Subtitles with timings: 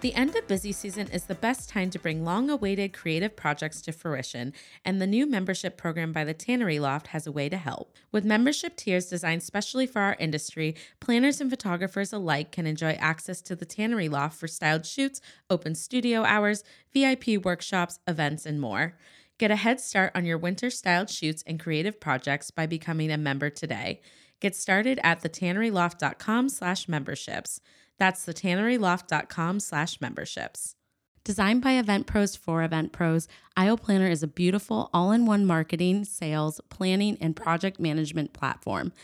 [0.00, 3.82] The end of busy season is the best time to bring long awaited creative projects
[3.82, 7.58] to fruition, and the new membership program by the Tannery Loft has a way to
[7.58, 7.94] help.
[8.10, 13.42] With membership tiers designed specially for our industry, planners and photographers alike can enjoy access
[13.42, 18.96] to the Tannery Loft for styled shoots, open studio hours, VIP workshops, events, and more.
[19.36, 23.18] Get a head start on your winter styled shoots and creative projects by becoming a
[23.18, 24.00] member today.
[24.40, 27.60] Get started at thetanneryloft.com slash memberships.
[28.00, 30.74] That's thetanneryloft.com slash memberships.
[31.22, 33.28] Designed by Event Pros for Event Pros,
[33.58, 38.94] Aisle Planner is a beautiful all in one marketing, sales, planning, and project management platform.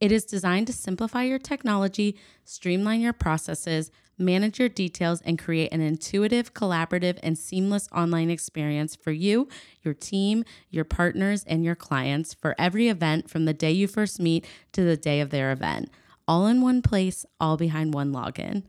[0.00, 5.72] It is designed to simplify your technology, streamline your processes, manage your details, and create
[5.72, 9.48] an intuitive, collaborative, and seamless online experience for you,
[9.82, 14.18] your team, your partners, and your clients for every event from the day you first
[14.18, 15.88] meet to the day of their event
[16.30, 18.62] all in one place, all behind one login.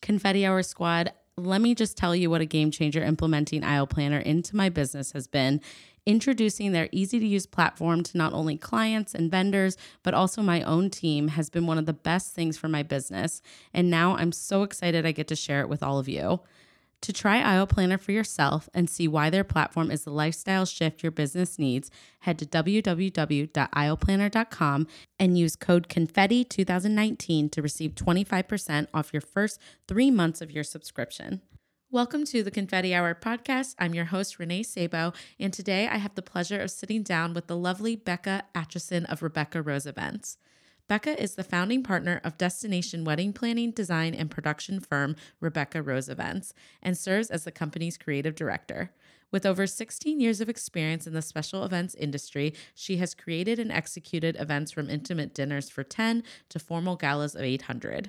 [0.00, 4.20] Confetti Hour Squad, let me just tell you what a game changer implementing Aisle Planner
[4.20, 5.60] into my business has been.
[6.06, 10.62] Introducing their easy to use platform to not only clients and vendors, but also my
[10.62, 13.42] own team has been one of the best things for my business.
[13.74, 16.38] And now I'm so excited I get to share it with all of you.
[17.02, 21.02] To try Aisle Planner for yourself and see why their platform is the lifestyle shift
[21.02, 24.86] your business needs, head to www.aisleplanner.com
[25.18, 31.42] and use code CONFETTI2019 to receive 25% off your first three months of your subscription.
[31.90, 33.74] Welcome to the Confetti Hour podcast.
[33.78, 37.46] I'm your host, Renee Sabo, and today I have the pleasure of sitting down with
[37.46, 40.36] the lovely Becca Atchison of Rebecca Rose Events.
[40.88, 46.08] Becca is the founding partner of destination wedding planning, design, and production firm Rebecca Rose
[46.08, 48.90] Events and serves as the company's creative director.
[49.30, 53.70] With over 16 years of experience in the special events industry, she has created and
[53.70, 58.08] executed events from intimate dinners for 10 to formal galas of 800.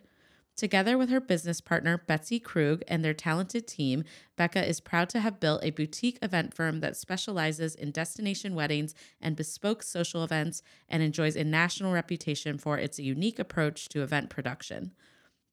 [0.59, 4.03] Together with her business partner, Betsy Krug, and their talented team,
[4.35, 8.93] Becca is proud to have built a boutique event firm that specializes in destination weddings
[9.21, 14.29] and bespoke social events and enjoys a national reputation for its unique approach to event
[14.29, 14.91] production.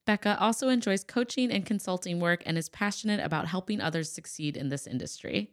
[0.06, 4.70] Becca also enjoys coaching and consulting work and is passionate about helping others succeed in
[4.70, 5.52] this industry.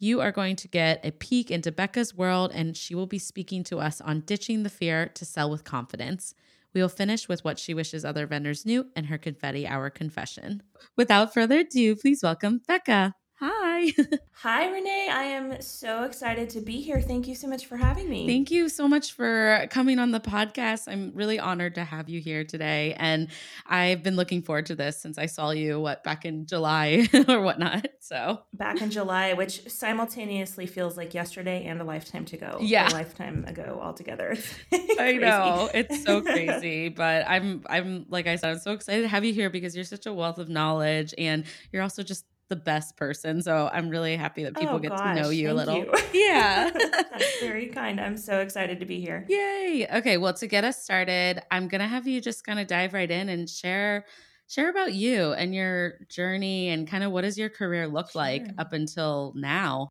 [0.00, 3.62] You are going to get a peek into Becca's world, and she will be speaking
[3.64, 6.34] to us on ditching the fear to sell with confidence.
[6.74, 10.62] We will finish with what she wishes other vendors knew and her confetti hour confession.
[10.96, 13.14] Without further ado, please welcome Becca.
[13.40, 13.92] Hi.
[14.34, 15.08] Hi, Renee.
[15.10, 17.00] I am so excited to be here.
[17.00, 18.26] Thank you so much for having me.
[18.26, 20.86] Thank you so much for coming on the podcast.
[20.86, 22.94] I'm really honored to have you here today.
[22.96, 23.28] And
[23.66, 27.40] I've been looking forward to this since I saw you, what, back in July or
[27.40, 27.88] whatnot.
[28.00, 32.58] So, back in July, which simultaneously feels like yesterday and a lifetime to go.
[32.60, 32.88] Yeah.
[32.88, 34.36] A lifetime ago altogether.
[34.72, 35.70] I know.
[35.74, 36.88] It's so crazy.
[36.88, 39.84] but I'm, I'm, like I said, I'm so excited to have you here because you're
[39.84, 42.24] such a wealth of knowledge and you're also just
[42.54, 43.42] the best person.
[43.42, 45.76] So I'm really happy that people oh, get gosh, to know you a little.
[45.76, 45.92] You.
[46.14, 46.70] Yeah.
[46.70, 48.00] That's very kind.
[48.00, 49.26] I'm so excited to be here.
[49.28, 49.88] Yay.
[49.92, 50.16] Okay.
[50.16, 53.10] Well, to get us started, I'm going to have you just kind of dive right
[53.10, 54.04] in and share
[54.46, 58.22] share about you and your journey and kind of what does your career look sure.
[58.22, 59.88] like up until now?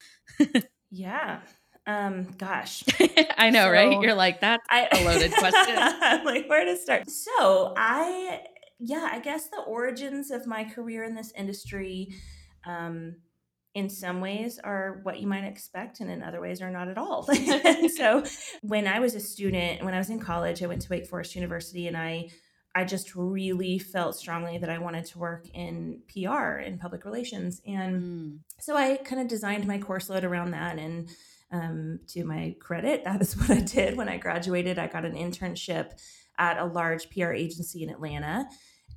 [0.91, 1.41] yeah.
[1.85, 2.83] Um, gosh.
[3.37, 3.99] I know, so, right?
[4.01, 5.75] You're like, that's I, a loaded question.
[5.77, 7.09] I'm like, where to start?
[7.09, 8.43] So I
[8.85, 12.13] yeah, I guess the origins of my career in this industry
[12.65, 13.15] um,
[13.75, 16.97] in some ways are what you might expect and in other ways are not at
[16.97, 17.27] all.
[17.95, 18.23] So
[18.61, 21.35] when i was a student when i was in college i went to wake forest
[21.35, 22.29] university and i
[22.75, 27.61] i just really felt strongly that i wanted to work in pr in public relations.
[27.67, 28.37] And mm.
[28.59, 30.77] so i kind of designed my course load around that.
[30.77, 31.09] And
[31.51, 33.97] um, to my credit that is what i did.
[33.97, 35.91] When i graduated i got an internship
[36.37, 38.47] at a large pr agency in atlanta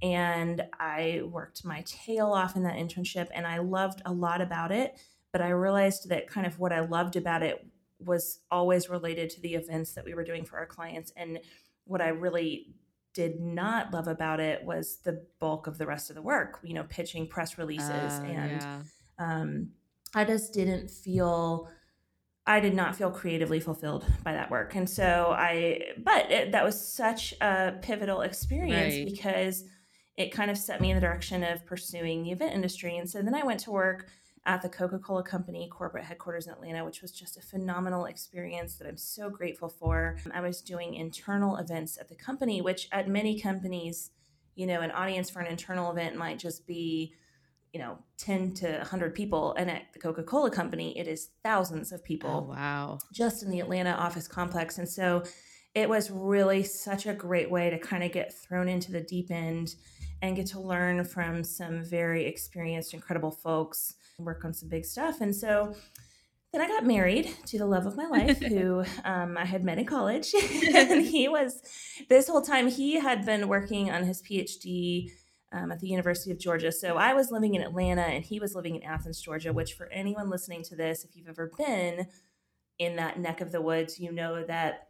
[0.02, 4.72] and I worked my tail off in that internship and I loved a lot about
[4.72, 4.98] it.
[5.32, 7.66] But I realized that kind of what I loved about it
[7.98, 11.12] was always related to the events that we were doing for our clients.
[11.16, 11.40] And
[11.84, 12.74] what I really
[13.14, 16.74] did not love about it was the bulk of the rest of the work, you
[16.74, 17.90] know, pitching press releases.
[17.90, 18.80] Uh, and yeah.
[19.18, 19.70] um,
[20.14, 21.68] I just didn't feel.
[22.48, 24.76] I did not feel creatively fulfilled by that work.
[24.76, 29.04] And so I, but it, that was such a pivotal experience right.
[29.04, 29.64] because
[30.16, 32.96] it kind of set me in the direction of pursuing the event industry.
[32.96, 34.08] And so then I went to work
[34.46, 38.76] at the Coca Cola Company corporate headquarters in Atlanta, which was just a phenomenal experience
[38.76, 40.16] that I'm so grateful for.
[40.32, 44.10] I was doing internal events at the company, which at many companies
[44.56, 47.14] you know, an audience for an internal event might just be,
[47.72, 49.54] you know, 10 to 100 people.
[49.54, 52.48] And at the Coca Cola Company, it is thousands of people.
[52.48, 52.98] Oh, wow.
[53.12, 54.78] Just in the Atlanta office complex.
[54.78, 55.22] And so
[55.74, 59.30] it was really such a great way to kind of get thrown into the deep
[59.30, 59.74] end
[60.22, 65.20] and get to learn from some very experienced, incredible folks, work on some big stuff.
[65.20, 65.74] And so
[66.52, 69.78] then I got married to the love of my life, who um, I had met
[69.78, 70.32] in college.
[70.74, 71.60] and he was,
[72.08, 75.10] this whole time, he had been working on his PhD
[75.52, 76.72] um, at the University of Georgia.
[76.72, 79.90] So I was living in Atlanta and he was living in Athens, Georgia, which for
[79.92, 82.06] anyone listening to this, if you've ever been
[82.78, 84.88] in that neck of the woods, you know that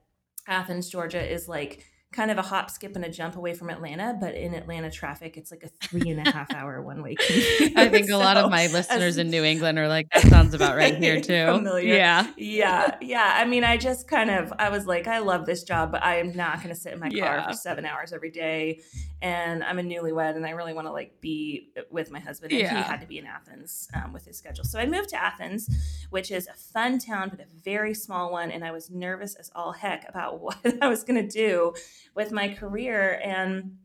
[0.49, 4.17] Athens, Georgia is like kind of a hop, skip, and a jump away from Atlanta.
[4.19, 7.77] But in Atlanta traffic, it's like a three and a half hour one way commute.
[7.77, 10.77] I think a lot of my listeners in New England are like, that sounds about
[10.77, 11.47] right here too.
[11.47, 11.95] Familiar.
[11.95, 12.27] Yeah.
[12.37, 12.97] Yeah.
[13.03, 13.35] Yeah.
[13.37, 16.17] I mean, I just kind of, I was like, I love this job, but I
[16.19, 17.47] am not going to sit in my car Yeah.
[17.49, 18.81] for seven hours every day.
[19.23, 22.53] And I'm a newlywed and I really want to like be with my husband.
[22.53, 24.65] And he had to be in Athens um, with his schedule.
[24.65, 25.71] So I moved to Athens,
[26.11, 28.51] which is a fun town, but a very small one.
[28.51, 31.75] And I was nervous as all heck about what I was going to do
[32.15, 33.21] with my career.
[33.25, 33.77] And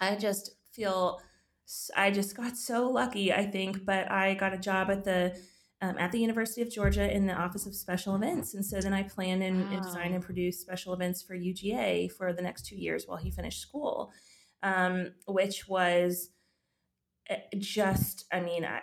[0.00, 1.20] I just feel,
[1.96, 3.84] I just got so lucky, I think.
[3.84, 5.36] But I got a job at the
[5.82, 8.54] um, at the University of Georgia in the Office of Special Events.
[8.54, 12.32] And so then I planned and, and designed and produced special events for UGA for
[12.32, 14.12] the next two years while he finished school,
[14.62, 16.30] um, which was
[17.30, 18.82] uh, just, I mean, I, I-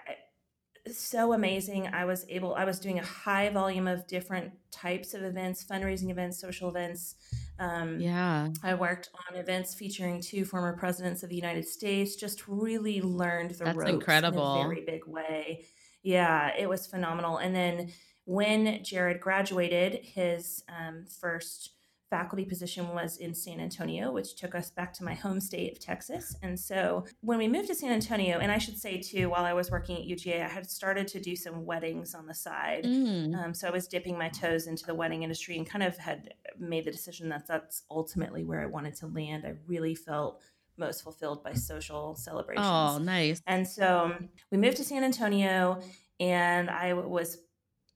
[0.89, 1.87] so amazing.
[1.87, 6.09] I was able, I was doing a high volume of different types of events, fundraising
[6.11, 7.15] events, social events.
[7.59, 8.47] Um, Yeah.
[8.63, 12.15] I worked on events featuring two former presidents of the United States.
[12.15, 14.55] Just really learned the That's ropes incredible.
[14.55, 15.65] in a very big way.
[16.03, 17.35] Yeah, it was phenomenal.
[17.35, 17.91] And then
[18.23, 21.71] when Jared graduated, his um, first
[22.09, 25.79] faculty position was in San Antonio, which took us back to my home state of
[25.79, 26.35] Texas.
[26.41, 29.53] And so when we moved to San Antonio, and I should say too, while I
[29.53, 32.85] was working at UGA, I had started to do some weddings on the side.
[32.85, 33.35] Mm.
[33.35, 36.33] Um, so I was dipping my toes into the wedding industry and kind of had
[36.57, 39.45] made the decision that that's ultimately where I wanted to land.
[39.45, 40.41] I really felt
[40.77, 42.67] most fulfilled by social celebrations.
[42.67, 43.41] Oh, nice.
[43.47, 45.81] And so um, we moved to San Antonio,
[46.19, 47.39] and I was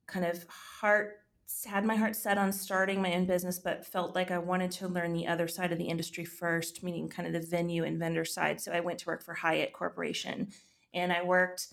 [0.06, 1.21] kind of heart
[1.64, 4.88] had my heart set on starting my own business, but felt like I wanted to
[4.88, 8.24] learn the other side of the industry first, meaning kind of the venue and vendor
[8.24, 8.60] side.
[8.60, 10.48] So I went to work for Hyatt Corporation,
[10.94, 11.68] and I worked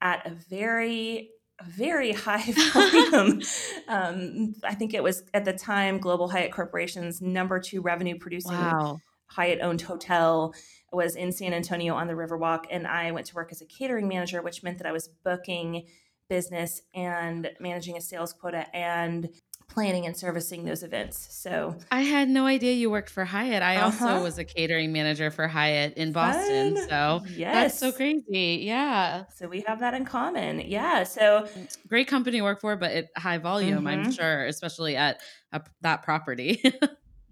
[0.00, 1.30] at a very
[1.62, 3.40] very high volume.
[3.88, 8.52] um, I think it was at the time Global Hyatt Corporation's number two revenue producing
[8.52, 9.00] Wow.
[9.26, 10.54] Hyatt owned hotel
[10.92, 12.64] was in San Antonio on the Riverwalk.
[12.70, 15.86] And I went to work as a catering manager, which meant that I was booking
[16.28, 19.28] business and managing a sales quota and
[19.66, 21.26] planning and servicing those events.
[21.34, 23.62] So I had no idea you worked for Hyatt.
[23.62, 24.06] I Uh-huh.
[24.08, 26.76] also was a catering manager for Hyatt in Boston.
[26.76, 26.88] Fun.
[26.88, 27.54] So yes.
[27.54, 28.60] that's so crazy.
[28.62, 29.24] Yeah.
[29.34, 30.60] So we have that in common.
[30.60, 31.04] Yeah.
[31.04, 31.48] So
[31.88, 34.14] Great company to work for, but at high volume, I'm Mhm.
[34.16, 35.20] sure, especially at
[35.52, 36.62] a, that property.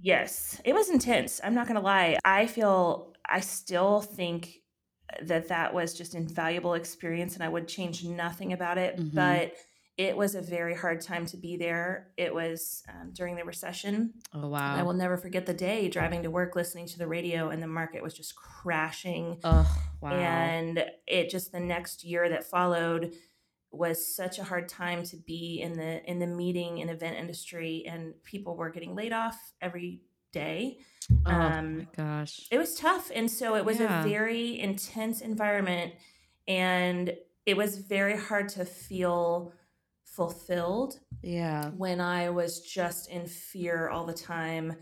[0.05, 1.41] Yes, it was intense.
[1.45, 2.19] I'm not going to lie.
[2.25, 4.62] I feel, I still think
[5.23, 8.97] that that was just invaluable experience and I would change nothing about it.
[8.99, 9.15] Mhm.
[9.15, 9.55] But
[9.99, 12.13] it was a very hard time to be there.
[12.17, 14.15] It was um, during the recession.
[14.33, 14.75] oh, wow.
[14.75, 17.67] I will never forget the day driving to work, listening to the radio, and the
[17.67, 19.39] market was just crashing.
[19.45, 20.13] Oh, wow.
[20.13, 23.13] And it just the next year that followed
[23.71, 27.85] was such a hard time to be in the in the meeting and event industry
[27.87, 30.79] and people were getting laid off every day
[31.27, 32.47] oh, my um, gosh.
[32.51, 34.01] it was tough and so it was Yeah.
[34.05, 35.95] a very intense environment
[36.49, 37.15] and
[37.47, 39.53] it was very hard to feel
[40.05, 41.71] fulfilled Yeah.
[41.71, 44.77] when i was just in fear all the time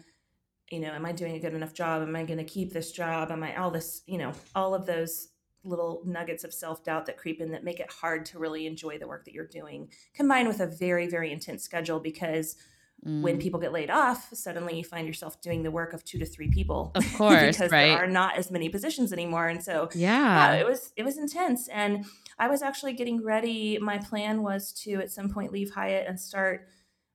[0.71, 2.91] you know am i doing a good enough job am i going to keep this
[2.93, 5.29] job am i all this you know all of those
[5.63, 9.07] little nuggets of self-doubt that creep in that make it hard to really enjoy the
[9.07, 12.57] work that you're doing combined with a very very intense schedule because
[13.03, 13.41] when Mm.
[13.41, 16.51] people get laid off, suddenly you find yourself doing the work of two to three
[16.51, 16.93] people.
[16.95, 17.87] Of course, because right.
[17.89, 19.49] there are not as many positions anymore.
[19.49, 20.53] And so Yeah.
[20.53, 21.69] yeah, it was it was intense.
[21.69, 22.05] And
[22.39, 23.79] I was actually getting ready.
[23.79, 26.67] My plan was to at some point leave Hyatt and start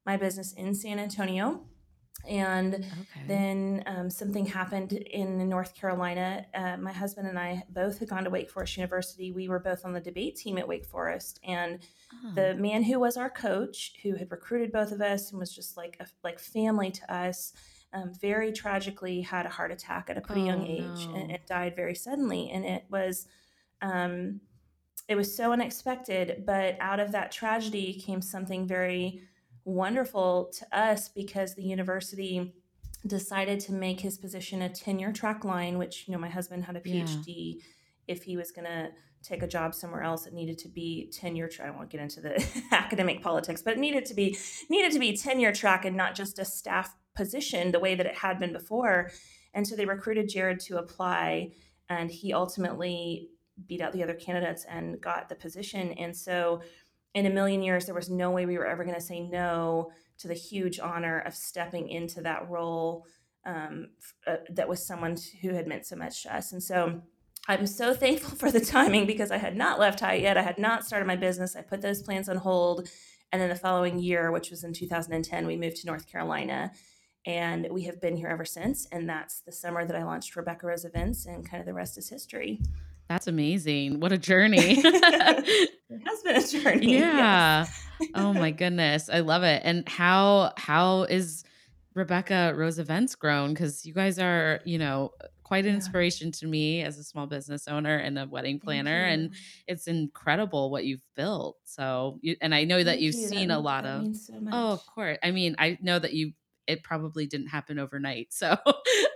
[0.05, 1.65] my business in San Antonio.
[2.27, 3.25] And okay.
[3.27, 6.45] then um, something happened in North Carolina.
[6.53, 9.31] Uh, my husband and I both had gone to Wake Forest University.
[9.31, 11.79] We were both on the debate team at Wake Forest, and
[12.23, 12.31] Oh.
[12.35, 15.75] the man who was our coach, who had recruited both of us and was just
[15.75, 17.51] like a, like family to us,
[17.93, 21.33] um, very tragically had a heart attack at a pretty young Oh, age and no.
[21.33, 22.51] it died very suddenly.
[22.51, 23.27] And it was,
[23.81, 24.39] um,
[25.09, 26.43] it was so unexpected.
[26.45, 29.21] But out of that tragedy came something very
[29.65, 32.53] wonderful to us because the university
[33.05, 36.75] decided to make his position a tenure track line, which, you know, my husband had
[36.75, 37.55] a PhD.
[37.55, 37.61] Yeah.
[38.07, 38.89] If he was going to
[39.23, 41.67] take a job somewhere else, it needed to be tenure track.
[41.67, 44.37] I won't get into the academic politics, but it needed to be
[44.69, 48.15] needed to be tenure track and not just a staff position the way that it
[48.15, 49.11] had been before.
[49.53, 51.51] And so they recruited Jared to apply,
[51.89, 53.29] and he ultimately
[53.67, 55.93] beat out the other candidates and got the position.
[55.93, 56.61] And so,
[57.15, 59.91] in a million years, there was no way we were ever going to say no
[60.19, 63.05] to the huge honor of stepping into that role
[63.45, 63.89] um,
[64.27, 66.51] uh, that was someone who had meant so much to us.
[66.51, 67.01] And so,
[67.47, 70.37] I'm so thankful for the timing because I had not left Hyatt yet.
[70.37, 71.55] I had not started my business.
[71.55, 72.89] I put those plans on hold.
[73.31, 76.71] And then the following year, which was in 2010, we moved to North Carolina
[77.25, 78.87] and we have been here ever since.
[78.91, 81.97] And that's the summer that I launched Rebecca Rose Events, and kind of the rest
[81.97, 82.61] is history.
[83.07, 83.99] That's amazing.
[83.99, 84.77] What a journey.
[84.79, 85.71] it
[86.05, 86.97] has been a journey.
[86.97, 87.65] Yeah.
[87.65, 88.09] Yes.
[88.15, 89.09] oh my goodness.
[89.11, 89.61] I love it.
[89.63, 91.43] And how how is
[91.93, 93.53] Rebecca Rose Events grown?
[93.53, 95.75] Because you guys are, you know, uh, quite an yeah.
[95.75, 99.03] inspiration to me as a small business owner and a wedding planner.
[99.03, 99.33] And
[99.67, 101.57] it's incredible what you've built.
[101.63, 103.27] So, you, and I know that Thank you've you.
[103.27, 105.19] seen that, a lot of, so oh, of course.
[105.21, 106.33] I mean, I know that you
[106.67, 108.27] it probably didn't happen overnight.
[108.35, 108.57] So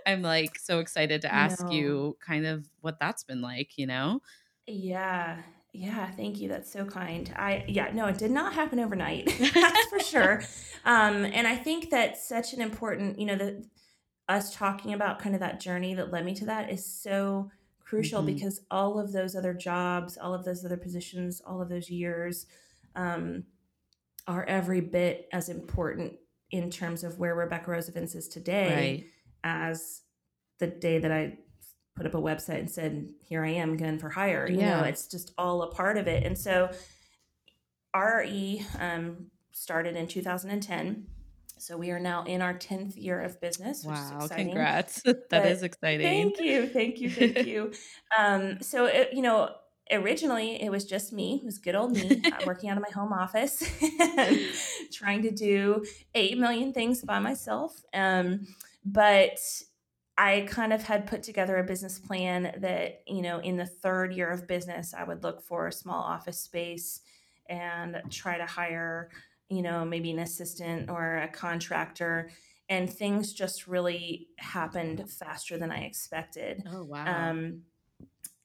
[0.06, 4.22] I'm like so excited to ask you kind of what that's been like, you know?
[4.66, 5.36] Yeah.
[5.72, 6.48] Yeah, thank you.
[6.48, 7.32] That's so kind.
[7.36, 9.26] I yeah, no, it did not happen overnight.
[9.54, 10.42] that's for sure.
[10.84, 13.64] Um and I think that such an important, you know, the
[14.28, 18.22] us talking about kind of that journey that led me to that is so crucial
[18.22, 18.34] mm-hmm.
[18.34, 22.46] because all of those other jobs, all of those other positions, all of those years
[22.96, 23.44] um
[24.26, 26.14] are every bit as important
[26.50, 29.06] in terms of where Rebecca Rose Events is today right.
[29.44, 30.02] as
[30.58, 31.38] the day that I
[31.96, 34.48] put up a website and said, here I am again for hire.
[34.48, 34.80] You yeah.
[34.80, 36.24] know, it's just all a part of it.
[36.24, 36.70] And so
[37.94, 41.06] RE um, started in 2010.
[41.58, 43.84] So we are now in our 10th year of business.
[43.84, 45.02] Wow, congrats.
[45.02, 46.06] that but is exciting.
[46.06, 46.66] Thank you.
[46.66, 47.10] Thank you.
[47.10, 47.72] Thank you.
[48.18, 49.50] um, so, it, you know,
[49.92, 52.90] originally it was just me it was good old me uh, working out of my
[52.90, 53.62] home office
[54.92, 58.46] trying to do 8 million things by myself um,
[58.84, 59.38] but
[60.18, 64.12] i kind of had put together a business plan that you know in the third
[64.12, 67.00] year of business i would look for a small office space
[67.48, 69.10] and try to hire
[69.48, 72.30] you know maybe an assistant or a contractor
[72.70, 76.62] and things just really happened faster than i expected.
[76.72, 77.30] Oh wow.
[77.30, 77.62] Um,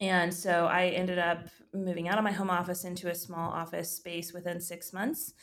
[0.02, 3.96] and so I ended up moving out of my home office into a small office
[3.96, 5.34] space within six months.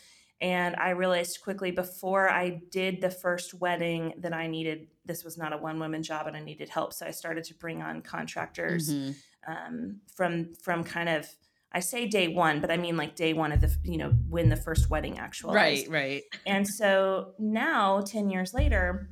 [0.40, 5.38] And I realized quickly before I did the first wedding that I needed, this was
[5.38, 6.92] not a one woman job and I needed help.
[6.92, 9.12] So I started to bring on contractors mm-hmm.
[9.50, 11.28] um, from, from kind of,
[11.72, 14.48] I say day one, but I mean like day one of the, you know, when
[14.48, 15.88] the first wedding actualized.
[15.88, 16.22] Right, right.
[16.44, 19.08] And so now, 10 years later,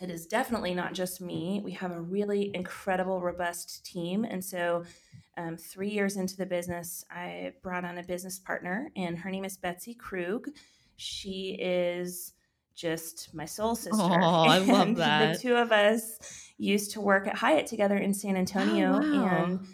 [0.00, 1.60] it is definitely not just me.
[1.64, 4.24] We have a really incredible, robust team.
[4.24, 4.84] And so,
[5.36, 9.44] um, three years into the business, I brought on a business partner, and her name
[9.44, 10.48] is Betsy Krug.
[10.96, 12.32] She is
[12.74, 14.02] just my soul sister.
[14.02, 15.34] Oh, I love that.
[15.34, 16.18] The two of us
[16.58, 19.44] used to work at Hyatt together in San Antonio, oh, wow.
[19.44, 19.66] and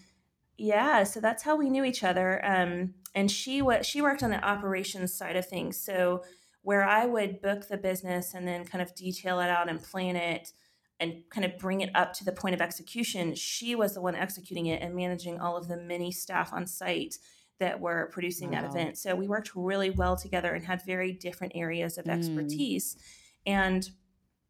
[0.56, 2.44] yeah, so that's how we knew each other.
[2.44, 6.22] Um, and she was she worked on the operations side of things, so
[6.62, 10.16] where I would book the business and then kind of detail it out and plan
[10.16, 10.52] it
[11.00, 14.14] and kind of bring it up to the point of execution, she was the one
[14.14, 17.16] executing it and managing all of the many staff on site
[17.58, 18.62] that were producing wow.
[18.62, 18.98] that event.
[18.98, 22.12] So we worked really well together and had very different areas of mm.
[22.12, 22.96] expertise.
[23.44, 23.88] And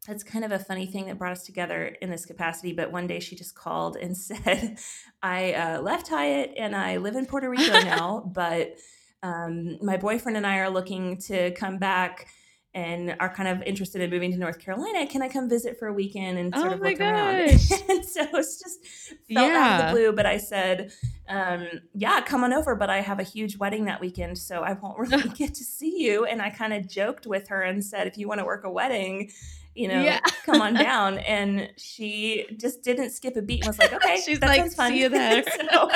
[0.07, 2.73] it's kind of a funny thing that brought us together in this capacity.
[2.73, 4.77] But one day she just called and said,
[5.21, 8.77] I uh, left Hyatt and I live in Puerto Rico now, but
[9.23, 12.27] um, my boyfriend and I are looking to come back
[12.75, 15.05] and are kind of interested in moving to North Carolina.
[15.07, 17.07] Can I come visit for a weekend and sort oh of look gosh.
[17.09, 17.49] around?
[17.89, 18.85] and so it's just
[19.31, 19.57] felt yeah.
[19.57, 20.11] out of the blue.
[20.11, 20.91] But I said,
[21.29, 24.73] um, "Yeah, come on over." But I have a huge wedding that weekend, so I
[24.73, 26.25] won't really get to see you.
[26.25, 28.71] And I kind of joked with her and said, "If you want to work a
[28.71, 29.31] wedding."
[29.75, 30.19] You know, yeah.
[30.45, 31.17] come on down.
[31.17, 35.09] And she just didn't skip a beat and was like, okay, she's like, see you
[35.09, 35.43] there.
[35.71, 35.89] so,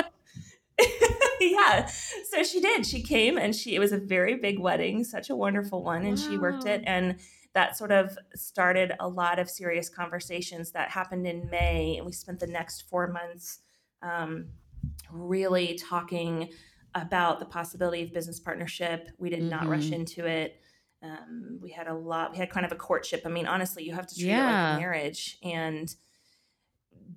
[1.39, 1.85] yeah.
[2.29, 2.85] So she did.
[2.85, 6.17] She came and she it was a very big wedding, such a wonderful one, and
[6.17, 6.27] wow.
[6.27, 7.17] she worked it and
[7.57, 12.11] that sort of started a lot of serious conversations that happened in May, and we
[12.11, 13.61] spent the next four months
[14.03, 14.49] um,
[15.11, 16.49] really talking
[16.93, 19.09] about the possibility of business partnership.
[19.17, 19.49] We did mm-hmm.
[19.49, 19.93] not rush mm-hmm.
[19.95, 20.61] into it.
[21.01, 22.33] Um, we had a lot.
[22.33, 23.23] We had kind of a courtship.
[23.25, 24.43] I mean, honestly, you have to treat yeah.
[24.43, 25.95] it like a marriage, and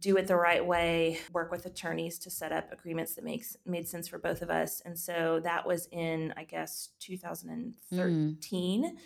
[0.01, 3.87] do it the right way, work with attorneys to set up agreements that makes made
[3.87, 4.81] sense for both of us.
[4.85, 8.85] And so that was in I guess 2013.
[8.85, 8.97] Mm.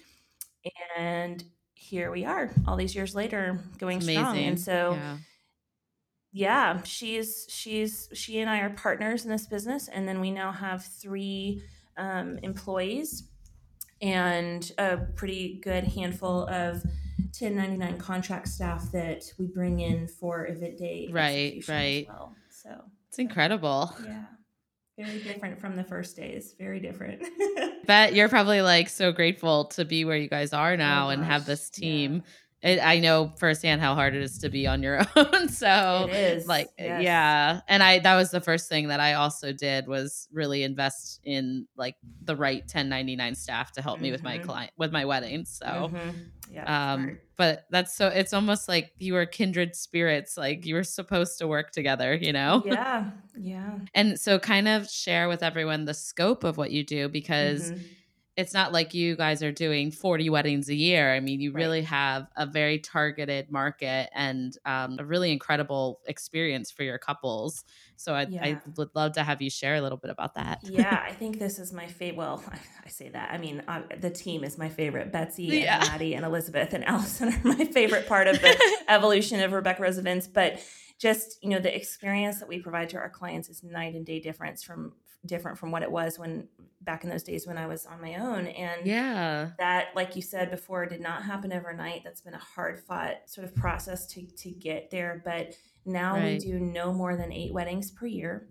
[0.96, 4.14] And here we are all these years later going Amazing.
[4.14, 4.38] strong.
[4.38, 5.16] And so yeah.
[6.32, 10.52] yeah, she's she's she and I are partners in this business, and then we now
[10.52, 11.62] have three
[11.96, 13.24] um, employees
[14.00, 16.82] and a pretty good handful of
[17.18, 22.02] 1099 contract staff that we bring in for event day Right, right.
[22.02, 22.36] as well.
[22.50, 22.70] So
[23.08, 23.94] It's incredible.
[24.04, 24.24] yeah,
[24.98, 26.54] very different from the first days.
[26.58, 27.22] Very different.
[27.86, 31.42] Bet you're probably like so grateful to be where you guys are now and have
[31.42, 31.80] Oh this yeah.
[31.80, 32.22] team.
[32.62, 35.48] It, I know firsthand how hard it is to be on your own.
[35.50, 37.02] so it is like yes.
[37.02, 41.20] yeah and i that was the first thing that i also did was really invest
[41.24, 44.44] in like the right 1099 staff to help me with my Mhm.
[44.44, 46.14] client with my wedding so Mhm.
[46.54, 47.20] Yeah, um smart.
[47.36, 51.46] but that's so it's almost like you were kindred spirits like you were supposed to
[51.48, 53.78] work together you know yeah, yeah.
[53.94, 57.78] and so kind of share with everyone the scope of what you do because Mhm.
[58.36, 61.14] It's not like you guys are doing 40 weddings a year.
[61.14, 61.62] I mean, you Right.
[61.62, 67.62] really have a very targeted market and um, a really incredible experience for your couples.
[67.96, 70.58] So I, I would love to have you share a little bit about that.
[70.64, 72.18] yeah, I think this is my favorite.
[72.18, 72.42] Well,
[72.84, 73.30] I say that.
[73.32, 75.12] I mean, uh, the team is my favorite.
[75.12, 75.78] Betsy Yeah.
[75.80, 79.80] and Maddie and Elizabeth and Allison are my favorite part of the evolution of Rebecca
[79.82, 80.26] Rose events.
[80.26, 80.60] But
[81.00, 84.18] just you know, the experience that we provide to our clients is night and day
[84.20, 84.92] difference from
[85.26, 86.48] different from what it was when
[86.82, 88.46] back in those days when I was on my own.
[88.46, 89.50] And yeah.
[89.58, 92.02] that, like you said before, did not happen overnight.
[92.04, 95.22] That's been a hard fought sort of process to to get there.
[95.24, 95.54] But
[95.86, 96.24] now Right.
[96.24, 98.48] we do no more than eight weddings per year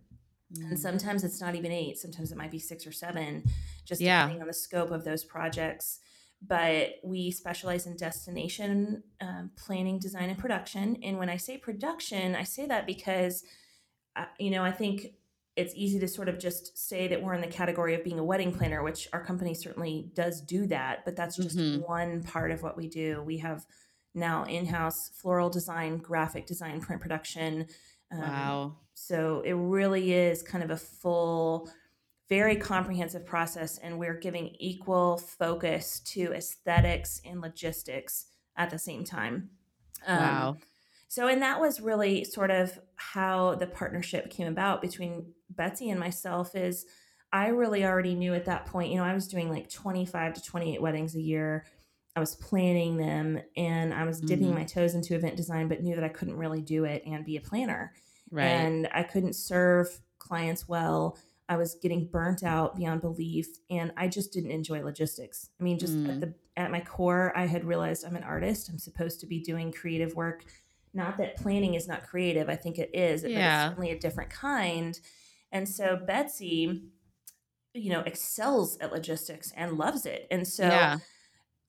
[0.56, 0.70] Mm.
[0.70, 3.44] and sometimes it's not even eight sometimes it might be six or seven
[3.86, 4.22] just Yeah.
[4.22, 6.00] depending on the scope of those projects
[6.44, 12.36] but we specialize in destination um, planning design and production and when i say production
[12.36, 13.44] i say that because
[14.16, 15.08] uh, you know i think
[15.56, 18.24] it's easy to sort of just say that we're in the category of being a
[18.24, 21.88] wedding planner which our company certainly does do that but that's just Mhm.
[21.88, 23.66] one part of what we do we have
[24.16, 27.68] now in-house floral design graphic design print production
[28.12, 28.78] um, Wow.
[28.94, 31.70] so it really is kind of a full,
[32.30, 39.04] very comprehensive process, and we're giving equal focus to aesthetics and logistics at the same
[39.04, 39.50] time.
[40.06, 40.58] Um, Wow.
[41.14, 46.00] So, and that was really sort of how the partnership came about between Betsy and
[46.00, 46.56] myself.
[46.56, 46.88] Is
[47.32, 50.42] I really already knew at that point, you know, I was doing like 25 to
[50.42, 51.66] 28 weddings a year.
[52.16, 54.56] I was planning them and I was dipping Mhm.
[54.56, 57.38] my toes into event design, but knew that I couldn't really do it and be
[57.38, 57.94] a planner
[58.32, 58.46] Right.
[58.48, 61.16] and I couldn't serve clients well.
[61.48, 65.52] I was getting burnt out beyond belief, and I just didn't enjoy logistics.
[65.60, 66.10] I mean, just Mm.
[66.10, 68.70] at the at my core, I had realized I'm an artist.
[68.70, 70.46] I'm supposed to be doing creative work.
[70.94, 72.50] Not that planning is not creative.
[72.50, 73.66] I think it is, but Yeah.
[73.66, 75.00] it's certainly a different kind.
[75.52, 76.84] And so Betsy,
[77.74, 80.28] you know, excels at logistics and loves it.
[80.30, 80.98] And so yeah.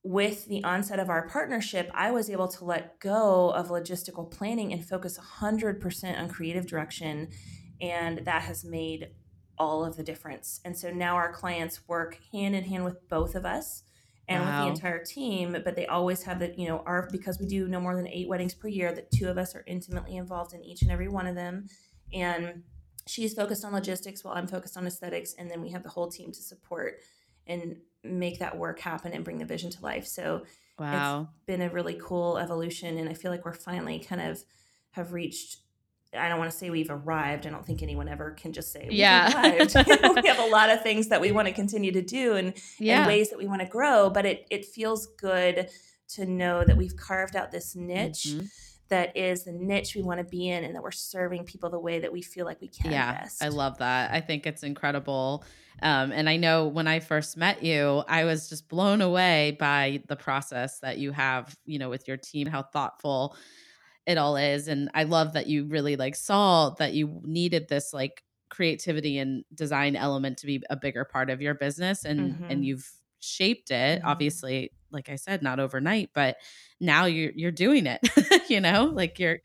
[0.03, 4.71] with the onset of our partnership, I was able to let go of logistical planning
[4.73, 7.29] and focus 100% on creative direction.
[7.81, 9.09] And that has made
[9.57, 10.59] all of the difference.
[10.65, 13.83] And so now our clients work hand in hand with both of us
[14.27, 17.45] and with the entire team, but they always have that, you know, our because we
[17.45, 20.53] do no more than eight weddings per year, that two of us are intimately involved
[20.53, 21.67] in each and every one of them.
[22.13, 22.63] And
[23.07, 25.35] she's focused on logistics while I'm focused on aesthetics.
[25.37, 27.01] And then we have the whole team to support
[27.45, 30.07] and make that work happen and bring the vision to life.
[30.07, 30.45] So
[30.79, 31.29] Wow.
[31.45, 34.43] been a really cool evolution and I feel like we're finally kind of
[34.91, 35.59] have reached
[36.17, 37.45] I don't want to say we've arrived.
[37.45, 39.31] I don't think anyone ever can just say we've Yeah.
[39.33, 39.75] arrived.
[40.23, 42.99] we have a lot of things that we want to continue to do and, yeah.
[42.99, 45.69] and ways that we want to grow, but it it feels good
[46.09, 48.47] to know that we've carved out this niche Mhm.
[48.89, 51.79] that is the niche we want to be in and that we're serving people the
[51.79, 53.43] way that we feel like we can yeah best.
[53.43, 55.43] i love that i think it's incredible
[55.81, 60.03] um, and i know when i first met you i was just blown away by
[60.07, 63.35] the process that you have you know with your team how thoughtful
[64.05, 67.93] it all is and i love that you really like saw that you needed this
[67.93, 72.45] like creativity and design element to be a bigger part of your business and Mhm.
[72.51, 72.89] and you've
[73.19, 74.05] shaped it Mhm.
[74.05, 76.37] obviously like i said not overnight but
[76.79, 77.99] now you're you're doing it
[78.49, 79.39] you know like you're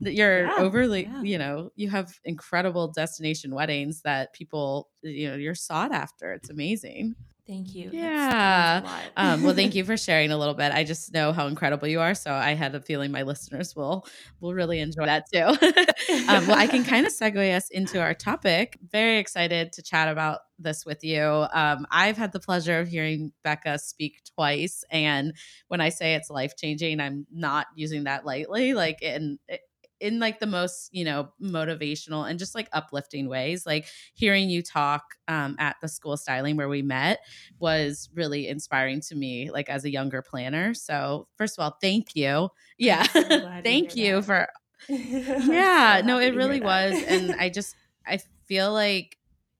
[0.00, 1.22] you're Yeah, overly yeah.
[1.22, 6.48] you know you have incredible destination weddings that people you know you're sought after it's
[6.50, 7.14] amazing
[7.46, 7.90] Thank you.
[7.92, 8.80] Yeah.
[8.80, 9.04] means a lot.
[9.16, 12.00] um, well thank you for sharing a little bit i just know how incredible you
[12.00, 14.04] are so i had a feeling my listeners will
[14.40, 15.42] will really enjoy that too
[16.28, 20.08] um, well i can kind of segue us into our topic very excited to chat
[20.08, 25.32] about this with you um, i've had the pleasure of hearing becca speak twice and
[25.68, 29.60] when i say it's life changing i'm not using that lightly like and it,
[30.00, 34.62] in like the most you know motivational and just like uplifting ways like hearing you
[34.62, 37.20] talk um, at the school styling where we met
[37.58, 40.74] was really inspiring to me like as a younger planner.
[40.74, 42.48] So first of all thank you.
[42.78, 43.02] Yeah.
[43.04, 43.22] So
[43.64, 44.24] thank you that.
[44.24, 44.48] for
[44.88, 47.74] yeah so no it really was and i just
[48.06, 49.16] i feel like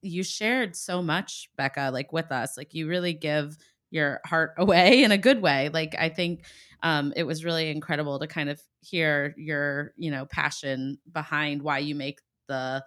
[0.06, 2.56] you shared so much becca like with us.
[2.56, 3.56] Like you really give
[3.90, 6.44] your heart away in a good way like i think
[6.82, 11.78] um, it was really incredible to kind of hear your you know passion behind why
[11.78, 12.84] you make the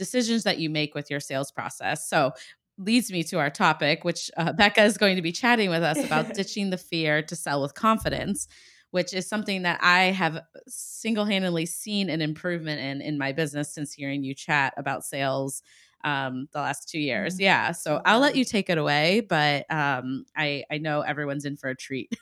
[0.00, 2.08] decisions that you make with your sales process.
[2.08, 2.32] So
[2.78, 6.02] leads me to our topic which uh, becca is going to be chatting with us
[6.02, 8.48] about ditching the fear to sell with confidence
[8.90, 13.92] which is something that i have single-handedly seen an improvement in in my business since
[13.92, 15.62] hearing you chat about sales
[16.04, 17.34] um, the last two years.
[17.34, 17.42] Mm-hmm.
[17.42, 17.72] Yeah.
[17.72, 21.68] So I'll let you take it away, but um, I, I know everyone's in for
[21.68, 22.12] a treat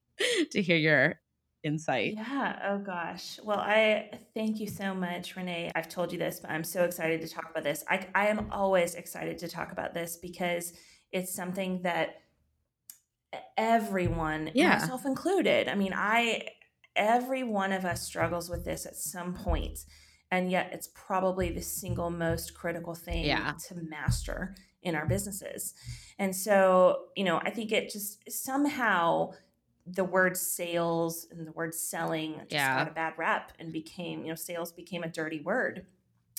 [0.50, 1.20] to hear your
[1.62, 2.14] insight.
[2.14, 2.58] Yeah.
[2.64, 3.38] Oh gosh.
[3.42, 5.70] Well, I thank you so much, Renee.
[5.74, 7.84] I've told you this, but I'm so excited to talk about this.
[7.88, 10.72] I, I am always excited to talk about this because
[11.12, 12.20] it's something that
[13.56, 14.78] everyone, yeah.
[14.78, 16.48] myself included, I mean, I,
[16.96, 19.80] every one of us struggles with this at some point
[20.30, 23.54] and yet it's probably the single most critical thing yeah.
[23.68, 25.74] to master in our businesses.
[26.18, 29.32] And so, you know, I think it just somehow
[29.86, 32.78] the word sales and the word selling just yeah.
[32.78, 35.86] got a bad rep and became, you know, sales became a dirty word.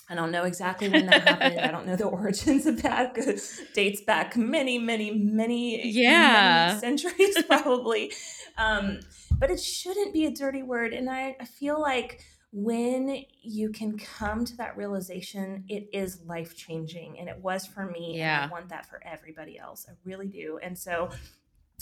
[0.08, 1.60] I don't know exactly when that happened.
[1.60, 3.14] I don't know the origins of that.
[3.14, 8.12] Because dates back many, many, many, yeah, many centuries probably.
[8.58, 9.00] Um,
[9.38, 10.92] but it shouldn't be a dirty word.
[10.92, 16.56] And I, I feel like when you can come to that realization, it is life
[16.56, 17.18] changing.
[17.18, 18.16] And it was for me.
[18.16, 18.42] Yeah.
[18.42, 19.86] And I want that for everybody else.
[19.88, 20.58] I really do.
[20.62, 21.10] And so,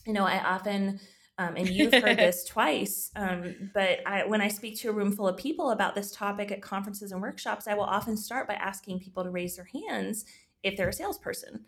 [0.07, 1.01] you know, I often,
[1.39, 5.13] um, and you've heard this twice, um, but I, when I speak to a room
[5.13, 8.55] full of people about this topic at conferences and workshops, I will often start by
[8.55, 10.27] asking people to raise their hands
[10.63, 11.65] if they're a salesperson.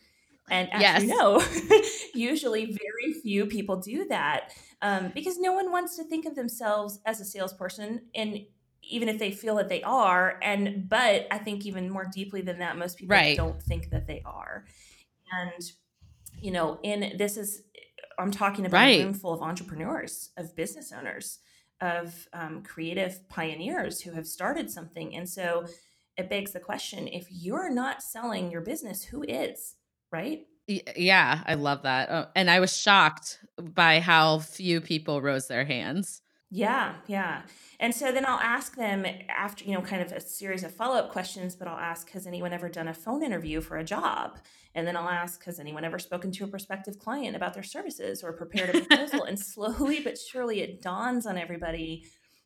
[0.51, 1.03] And as yes.
[1.03, 1.43] you know,
[2.15, 6.99] usually very few people do that um, because no one wants to think of themselves
[7.07, 8.03] as a salesperson.
[8.15, 8.41] And
[8.91, 12.59] even if they feel that they are and but i think even more deeply than
[12.59, 13.37] that most people right.
[13.37, 14.65] don't think that they are.
[15.33, 15.73] And
[16.41, 17.63] you know in this is
[18.19, 19.01] i'm talking about right.
[19.01, 21.39] a room full of entrepreneurs of business owners
[21.81, 25.17] of um, creative pioneers who have started something.
[25.17, 25.65] And so
[26.17, 29.77] it begs the question if you're not selling your business who is
[30.13, 30.41] right?
[30.97, 32.09] Yeah i love that.
[32.11, 37.43] Oh, and i was shocked by how few people rose their hands yeah yeah
[37.81, 40.97] and so then I'll ask them after, you know, kind of a series of follow
[40.97, 44.39] up questions, but I'll ask, has anyone ever done a phone interview for a job?
[44.75, 48.23] And then I'll ask, has anyone ever spoken to a prospective client about their services
[48.23, 49.25] or prepared a proposal?
[49.25, 52.05] and slowly but surely it dawns on everybody,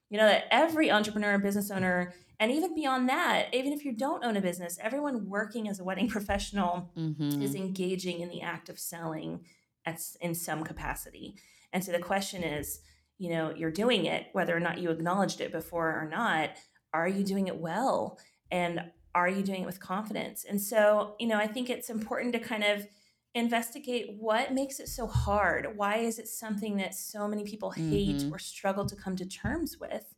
[0.08, 3.90] you know, that every entrepreneur and business owner, and even beyond that, even if you
[3.90, 7.42] don't own a business, everyone working as a wedding professional mm-hmm.
[7.42, 9.40] is engaging in the act of selling
[9.84, 11.34] at, in some capacity.
[11.72, 12.78] And so the question is,
[13.18, 16.50] you know you're doing it whether or not you acknowledged it before or not
[16.94, 18.18] are you doing it well?
[18.50, 18.80] And
[19.16, 20.46] are you doing it with confidence?
[20.48, 22.86] And so you know i think it's important to kind of
[23.34, 25.76] investigate what makes it so hard.
[25.76, 28.32] Why is it something that so many people hate mm-hmm.
[28.32, 30.14] or struggle to come to terms with?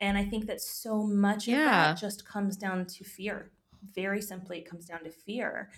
[0.00, 1.56] And i think that so much yeah.
[1.56, 3.50] of that just comes down to fear.
[3.94, 5.70] Very simply it comes down to fear.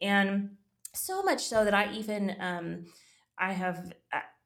[0.00, 0.56] And
[0.94, 2.86] so much so that i even um,
[3.38, 3.92] i have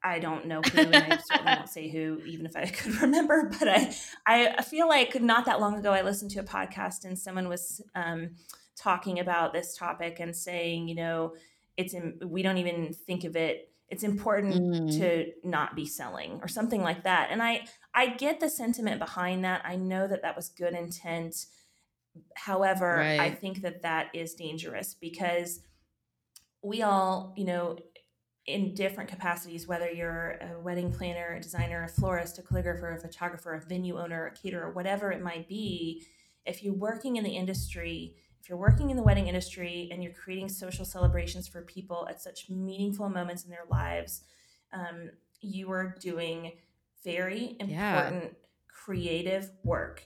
[0.03, 3.49] I don't know who, and I certainly won't say who, even if I could remember.
[3.57, 7.17] But I, I feel like not that long ago, I listened to a podcast, and
[7.17, 8.31] someone was um,
[8.75, 11.33] talking about this topic and saying, you know,
[11.77, 13.69] it's in, we don't even think of it.
[13.89, 14.99] It's important mm.
[14.99, 17.29] to not be selling or something like that.
[17.31, 19.61] And I, I get the sentiment behind that.
[19.65, 21.45] I know that that was good intent.
[22.35, 23.19] However, right.
[23.19, 25.59] I think that that is dangerous because
[26.63, 27.77] we all, you know,
[28.45, 32.99] in different capacities, whether you're a wedding planner, a designer, a florist, a calligrapher, a
[32.99, 36.03] photographer, a venue owner, a caterer, whatever it might be,
[36.45, 40.11] if you're working in the industry, if you're working in the wedding industry and you're
[40.11, 44.23] creating social celebrations for people at such meaningful moments in their lives,
[44.73, 46.51] um, you are doing
[47.03, 48.29] very important yeah.
[48.67, 50.05] creative work.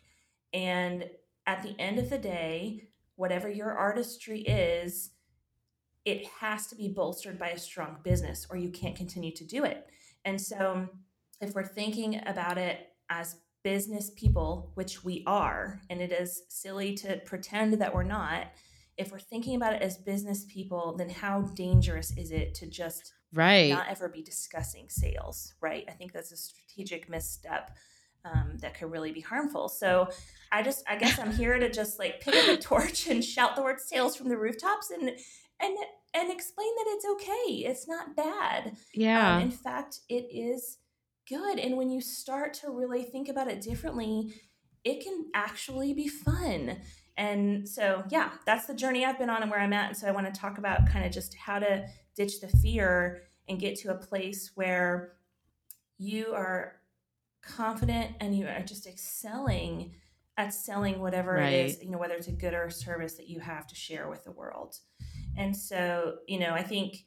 [0.54, 1.10] And
[1.48, 5.12] at the end of the day, whatever your artistry is,
[6.08, 9.66] it has to be bolstered by a strong business or you can't continue to do
[9.66, 9.90] it.
[10.24, 10.88] And so,
[11.42, 16.94] if we're thinking about it as business people, which we are, and it is silly
[16.96, 18.48] to pretend that we're not,
[18.96, 23.14] if we're thinking about it as business people, then how dangerous is it to just
[23.34, 25.84] right not ever be discussing sales, right?
[25.90, 27.76] I think that's a strategic misstep.
[28.26, 29.70] um, that could really be harmful.
[29.70, 30.10] So
[30.52, 33.56] I just, I guess I'm here to just like pick up the torch and shout
[33.56, 35.12] the word sales from the rooftops and,
[35.62, 35.76] and,
[36.14, 37.54] and explain that it's okay.
[37.66, 38.76] It's not bad.
[38.94, 39.38] Yeah.
[39.38, 40.78] Um, in fact, it is
[41.28, 41.60] good.
[41.60, 44.34] And when you start to really think about it differently,
[44.84, 46.78] it can actually be fun.
[47.18, 49.90] And so, yeah, that's the journey I've been on and where I'm at.
[49.90, 53.24] And so I want to talk about kind of just how to ditch the fear
[53.50, 55.14] and get to a place where
[55.98, 56.74] you are
[57.42, 59.94] confident and you are just excelling
[60.38, 61.54] at selling whatever right.
[61.54, 63.76] it is, you know, whether it's a good or a service that you have to
[63.76, 64.76] share with the world.
[65.38, 67.06] And so, you know, I think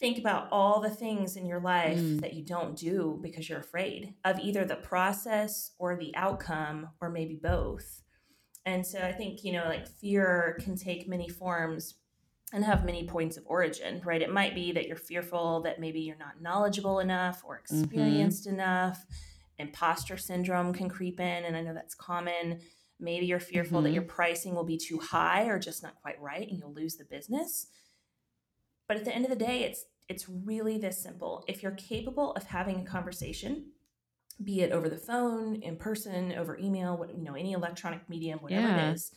[0.00, 2.20] think about all the things in your life mm.
[2.22, 7.10] that you don't do because you're afraid of either the process or the outcome or
[7.10, 8.02] maybe both.
[8.64, 11.96] And so I think, you know, like fear can take many forms
[12.52, 14.22] and have many points of origin, right?
[14.22, 17.82] It might be that you're fearful that maybe you're not knowledgeable enough or mm-hmm.
[17.82, 18.54] experienced mm-hmm.
[18.54, 19.04] enough.
[19.58, 22.60] Imposter syndrome can creep in, and I know that's common.
[23.00, 23.84] Maybe you're fearful mm-hmm.
[23.84, 26.96] that your pricing will be too high or just not quite right and you'll lose
[26.96, 27.66] the business.
[28.88, 31.44] But at the end of the day, it's it's really this simple.
[31.46, 33.66] If you're capable of having a conversation,
[34.42, 38.40] be it over the phone, in person, over email, what, you know, any electronic medium,
[38.40, 38.90] whatever yeah.
[38.90, 39.12] it is,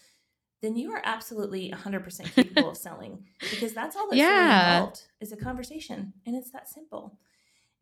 [0.62, 4.28] then you are absolutely 100% capable of selling because that's all that's yeah.
[4.30, 7.18] really involved is a conversation and it's that simple.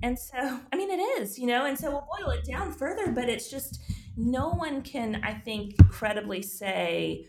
[0.01, 3.11] And so, I mean, it is, you know, and so we'll boil it down further,
[3.11, 3.81] but it's just
[4.17, 7.26] no one can, I think, credibly say,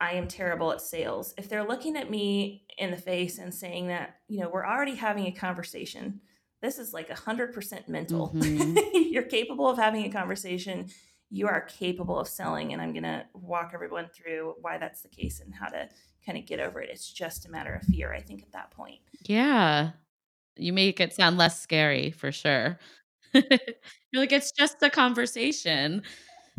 [0.00, 1.34] I am terrible at sales.
[1.36, 4.94] If they're looking at me in the face and saying that, you know, we're already
[4.94, 6.20] having a conversation,
[6.62, 8.32] this is like 100% mental.
[8.34, 8.78] Mm-hmm.
[9.12, 10.88] You're capable of having a conversation
[11.30, 12.72] you are capable of selling.
[12.72, 15.88] And I'm going to walk everyone through why that's the case and how to
[16.24, 16.90] kind of get over it.
[16.90, 19.00] It's just a matter of fear, I think, at that point.
[19.22, 19.90] Yeah.
[20.56, 22.78] You make it sound less scary for sure.
[24.12, 26.02] You're like, it's just a conversation.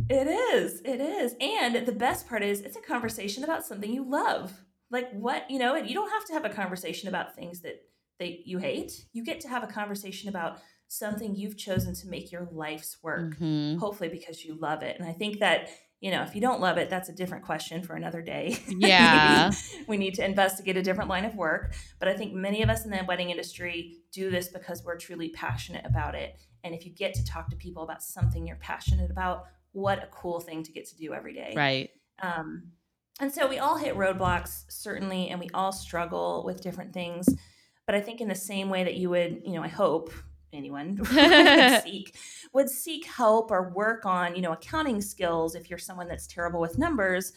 [0.10, 0.82] It is.
[0.86, 1.36] It is.
[1.41, 4.53] And the best part is, it's a conversation about something you love.
[4.91, 7.82] Like what, you know, you don't have to have a conversation about things that
[8.19, 9.05] that you hate.
[9.13, 13.38] You get to have a conversation about something you've chosen to make your life's work,
[13.38, 13.77] mm-hmm.
[13.77, 14.99] hopefully because you love it.
[14.99, 15.69] And I think that,
[16.01, 18.58] you know, if you don't love it, that's a different question for another day.
[18.67, 19.51] Yeah.
[19.88, 21.75] we need to investigate a different line of work.
[21.99, 25.29] But I think many of us in the wedding industry do this because we're truly
[25.29, 26.39] passionate about it.
[26.63, 30.08] And if you get to talk to people about something you're passionate about, what a
[30.08, 31.54] cool thing to get to do every day.
[31.56, 31.89] Right.
[32.22, 32.72] Um,
[33.19, 37.28] and so we all hit roadblocks, certainly, and we all struggle with different things.
[37.86, 40.12] But I think in the same way that you would, you know, I hope
[40.54, 42.15] anyone would seek
[42.54, 46.60] would seek help or work on you know accounting skills if you're someone that's terrible
[46.60, 47.34] with numbers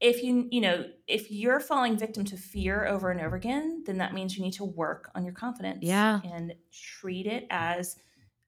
[0.00, 3.98] if you you know if you're falling victim to fear over and over again then
[3.98, 7.96] that means you need to work on your confidence yeah and treat it as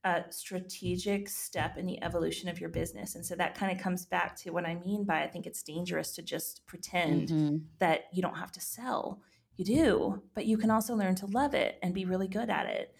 [0.06, 4.06] a strategic step in the evolution of your business and so that kind of comes
[4.06, 7.56] back to what i mean by i think it's dangerous to just pretend mm-hmm.
[7.80, 9.20] that you don't have to sell
[9.56, 12.66] you do but you can also learn to love it and be really good at
[12.66, 12.94] it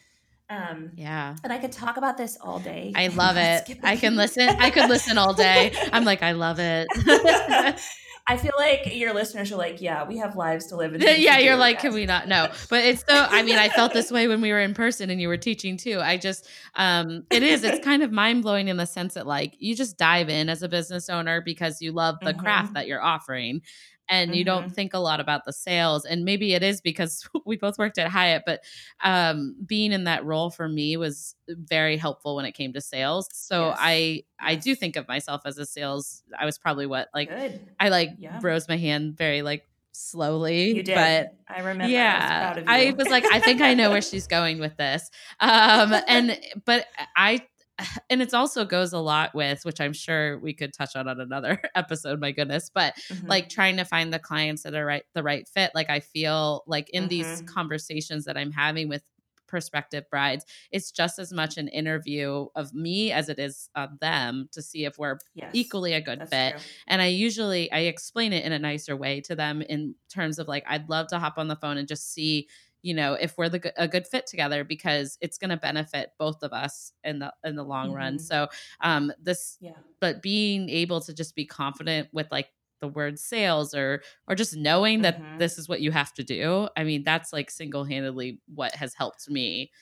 [0.48, 1.34] um, yeah.
[1.42, 2.92] And I could talk about this all day.
[2.94, 3.80] I love it.
[3.82, 4.48] I can listen.
[4.48, 5.72] I could listen all day.
[5.92, 6.86] I'm like, I love it.
[8.28, 10.94] I feel like your listeners are like, yeah, we have lives to live.
[10.94, 12.26] And yeah, you're like, can we not?
[12.26, 13.14] No, but it's so.
[13.14, 15.76] I mean, I felt this way when we were in person and you were teaching
[15.76, 16.00] too.
[16.00, 17.62] I just, um, it is.
[17.62, 20.62] It's kind of mind blowing in the sense that like you just dive in as
[20.64, 22.40] a business owner because you love the mm-hmm.
[22.40, 23.62] craft that you're offering,
[24.08, 24.38] and mm-hmm.
[24.38, 24.72] you don't mm-hmm.
[24.72, 28.08] think a lot about the sales and maybe it is because we both worked at
[28.08, 28.62] hyatt but
[29.02, 33.28] um, being in that role for me was very helpful when it came to sales
[33.32, 33.78] so yes.
[33.80, 37.60] i i do think of myself as a sales i was probably what like Good.
[37.80, 38.38] i like yeah.
[38.42, 39.66] rose my hand very like
[39.96, 40.72] slowly.
[40.72, 40.94] You did.
[40.94, 41.86] But I remember.
[41.86, 42.52] Yeah.
[42.54, 45.10] I was, I was, like, I think I know where she's going with this.
[45.38, 47.42] Um, and but I
[48.10, 51.20] and it's also goes a lot with which i'm sure we could touch on on
[51.20, 53.26] another episode my goodness but mm-hmm.
[53.26, 56.64] like trying to find the clients that are right the right fit like i feel
[56.66, 57.08] like in mm-hmm.
[57.08, 59.02] these conversations that i'm having with
[59.46, 64.48] prospective brides it's just as much an interview of me as it is of them
[64.50, 66.60] to see if we're yes, equally a good fit true.
[66.88, 70.48] and i usually i explain it in a nicer way to them in terms of
[70.48, 72.48] like i'd love to hop on the phone and just see
[72.86, 76.42] you know if we're the a good fit together because it's going to benefit both
[76.44, 77.96] of us in the in the long mm-hmm.
[77.96, 78.46] run so
[78.80, 82.48] um this yeah but being able to just be confident with like
[82.80, 85.38] the word sales or or just knowing that mm-hmm.
[85.38, 89.28] this is what you have to do i mean that's like single-handedly what has helped
[89.28, 89.72] me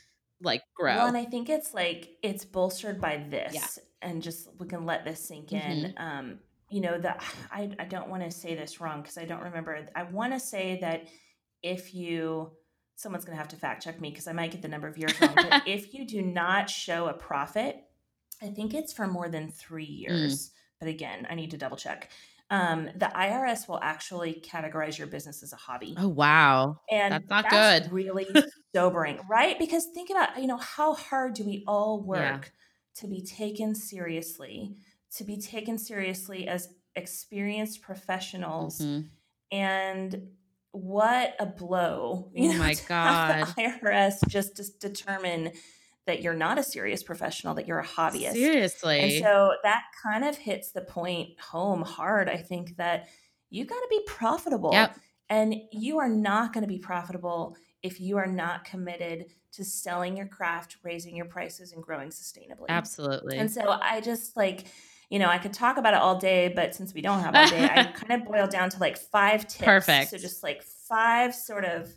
[0.41, 4.09] like grow well and i think it's like it's bolstered by this yeah.
[4.09, 6.03] and just we can let this sink in mm-hmm.
[6.03, 6.39] um
[6.71, 9.87] you know that i, I don't want to say this wrong because i don't remember
[9.95, 11.09] i want to say that
[11.63, 12.53] if you
[12.97, 14.97] someone's going to have to fact check me because I might get the number of
[14.97, 15.35] years wrong.
[15.35, 17.85] but if you do not show a profit
[18.43, 20.01] I think it's for more than three mm.
[20.01, 20.49] years.
[20.49, 20.51] Mm.
[20.81, 22.11] But again, I need to double check.
[22.51, 25.95] Um, the IRS will actually categorize your business as a hobby.
[25.97, 27.93] Oh wow, and that's not that's good.
[27.93, 28.27] Really
[28.75, 29.59] sobering, right?
[29.59, 33.01] Because think about you know how hard do we all work yeah.
[33.01, 34.77] to be taken seriously,
[35.17, 39.07] to be taken seriously as experienced professionals, mm-hmm.
[39.51, 40.29] and
[40.75, 42.31] what a blow!
[42.37, 45.53] Oh know, my god, the IRS just to determine
[46.07, 48.33] that you're not a serious professional, that you're a hobbyist.
[48.33, 49.01] Seriously.
[49.01, 52.29] And so that kind of hits the point home hard.
[52.29, 53.09] I think that
[53.51, 54.71] you got to be profitable.
[54.73, 54.99] Yep.
[55.31, 60.17] And you are not going to be profitable if you are not committed to selling
[60.17, 62.67] your craft, raising your prices, and growing sustainably.
[62.69, 63.39] Absolutely.
[63.39, 64.67] And so I just like,
[65.15, 67.49] you know, I could talk about it all day, but since we don't have all
[67.49, 69.63] day, I kind of boil down to like five tips.
[69.63, 70.11] Perfect.
[70.11, 71.89] So just like five sort of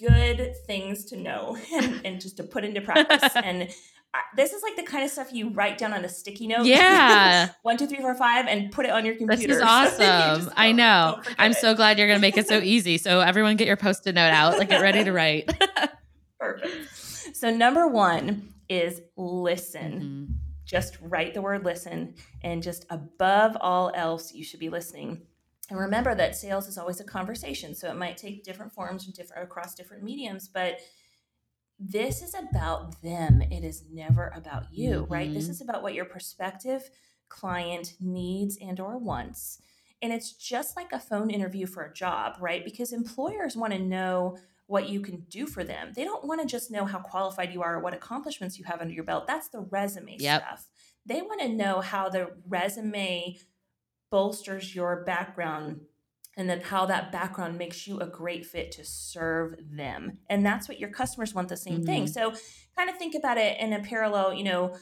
[0.00, 3.30] good things to know and, and just to put into practice.
[3.36, 3.68] and
[4.14, 6.64] I, this is like the kind of stuff you write down on a sticky note.
[6.64, 7.50] Yeah.
[7.60, 9.46] One, two, three, four, five, and put it on your computer.
[9.46, 10.44] This is awesome.
[10.44, 11.20] So I know.
[11.36, 12.96] I'm so glad you're going to make it so easy.
[12.96, 14.56] So everyone get your post-it note out.
[14.56, 15.50] Like get ready to write.
[16.40, 17.36] Perfect.
[17.36, 19.92] So number one is listen.
[20.00, 20.37] Mm-hmm.
[20.68, 22.14] Just write the word listen.
[22.44, 25.22] And just above all else, you should be listening.
[25.70, 27.74] And remember that sales is always a conversation.
[27.74, 30.78] So it might take different forms different across different mediums, but
[31.78, 33.40] this is about them.
[33.40, 35.12] It is never about you, mm-hmm.
[35.12, 35.32] right?
[35.32, 35.52] This mm-hmm.
[35.52, 36.90] is about what your prospective
[37.28, 39.62] client needs and or wants.
[40.02, 42.64] And it's just like a phone interview for a job, right?
[42.64, 45.92] Because employers want to know what you can do for them.
[45.96, 48.82] They don't want to just know how qualified you are or what accomplishments you have
[48.82, 49.26] under your belt.
[49.26, 50.42] That's the resume yep.
[50.42, 50.66] stuff.
[51.06, 53.38] They want to know how the resume
[54.10, 55.80] bolsters your background
[56.36, 60.18] and then how that background makes you a great fit to serve them.
[60.28, 61.86] And that's what your customers want the same mm-hmm.
[61.86, 62.06] thing.
[62.06, 62.34] So
[62.76, 64.76] kind of think about it in a parallel, you know,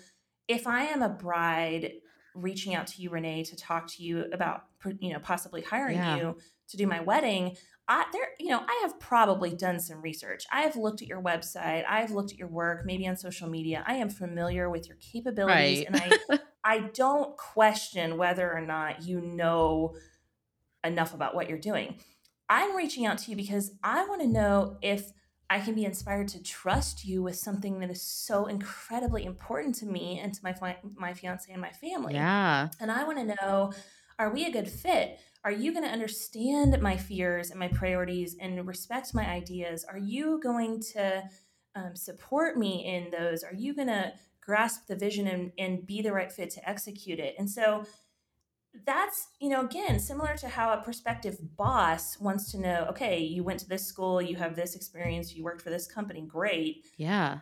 [0.48, 1.92] if I am a bride
[2.36, 4.64] reaching out to you Renee to talk to you about
[5.00, 6.16] you know possibly hiring yeah.
[6.16, 6.36] you
[6.68, 7.56] to do my wedding,
[7.88, 10.44] I there you know, I have probably done some research.
[10.52, 13.48] I have looked at your website, I have looked at your work, maybe on social
[13.48, 13.84] media.
[13.86, 16.02] I am familiar with your capabilities right.
[16.02, 19.94] and I I don't question whether or not you know
[20.84, 22.00] enough about what you're doing.
[22.48, 25.12] I'm reaching out to you because I want to know if
[25.48, 29.86] I can be inspired to trust you with something that is so incredibly important to
[29.86, 32.14] me and to my my fiance and my family.
[32.14, 32.68] Yeah.
[32.80, 33.72] And I want to know
[34.18, 35.18] are we a good fit?
[35.44, 39.84] Are you going to understand my fears and my priorities and respect my ideas?
[39.84, 41.22] Are you going to
[41.74, 43.44] um, support me in those?
[43.44, 44.12] Are you going to
[44.46, 47.34] grasp the vision and, and be the right fit to execute it.
[47.38, 47.84] And so
[48.84, 53.44] that's, you know, again, similar to how a prospective boss wants to know, okay, you
[53.44, 56.84] went to this school, you have this experience, you worked for this company, great.
[56.96, 57.38] Yeah.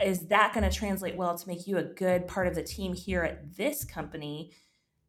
[0.00, 2.94] Is that going to translate well to make you a good part of the team
[2.94, 4.52] here at this company?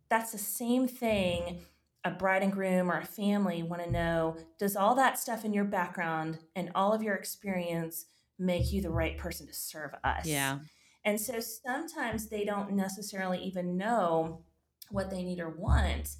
[0.09, 1.61] That's the same thing
[2.05, 5.53] a bride and groom or a family want to know does all that stuff in
[5.53, 8.07] your background and all of your experience
[8.37, 10.25] make you the right person to serve us?
[10.25, 10.59] Yeah.
[11.05, 14.43] And so sometimes they don't necessarily even know
[14.93, 16.15] what they need or want,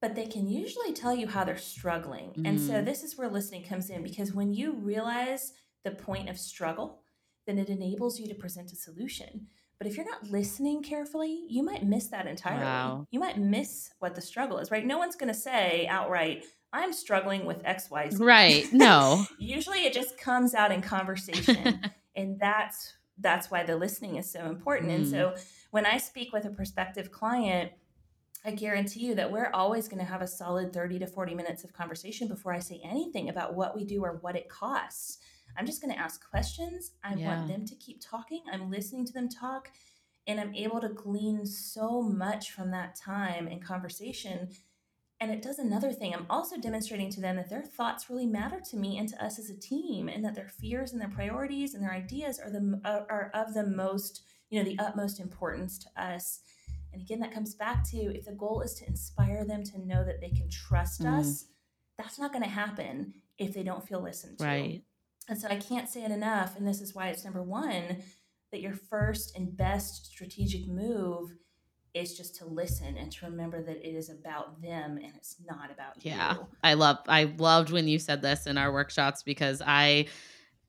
[0.00, 2.32] but they can usually tell you how they're struggling.
[2.38, 2.48] Mm.
[2.48, 2.84] And so mm.
[2.84, 5.52] this is where listening comes in because when you realize
[5.84, 7.02] the point of struggle,
[7.46, 9.48] then it enables you to present a solution.
[9.78, 12.64] But if you're not listening carefully, you might miss that entirely.
[12.64, 13.06] Wow.
[13.10, 14.84] You might miss what the struggle is, right?
[14.84, 18.20] No one's going to say outright, I'm struggling with XYZ.
[18.20, 18.66] Right.
[18.72, 19.24] No.
[19.38, 21.80] Usually it just comes out in conversation.
[22.14, 24.90] and that's that's why the listening is so important.
[24.90, 24.94] Mm.
[24.94, 25.44] And so mm.
[25.70, 27.72] when I speak with a prospective client,
[28.44, 31.62] I guarantee you that we're always going to have a solid 30 to 40 minutes
[31.64, 35.18] of conversation before I say anything about what we do or what it costs.
[35.58, 36.92] I'm just going to ask questions.
[37.04, 37.26] I yeah.
[37.26, 38.42] want them to keep talking.
[38.50, 39.68] I'm listening to them talk,
[40.26, 44.48] and I'm able to glean so much from that time and conversation
[45.20, 46.14] and it does another thing.
[46.14, 49.38] I'm also demonstrating to them that their thoughts really matter to me and to us
[49.38, 52.80] as a team, and that their fears and their priorities and their ideas are the
[52.84, 56.40] are of the most, you know, the utmost importance to us.
[56.92, 60.04] And again, that comes back to if the goal is to inspire them to know
[60.04, 61.18] that they can trust mm.
[61.18, 61.46] us,
[61.96, 64.44] that's not going to happen if they don't feel listened to.
[64.44, 64.82] Right.
[65.28, 68.02] And so I can't say it enough, and this is why it's number one
[68.50, 71.32] that your first and best strategic move
[71.94, 75.70] is just to listen and to remember that it is about them and it's not
[75.72, 76.46] about yeah, you.
[76.62, 80.06] I love I loved when you said this in our workshops because I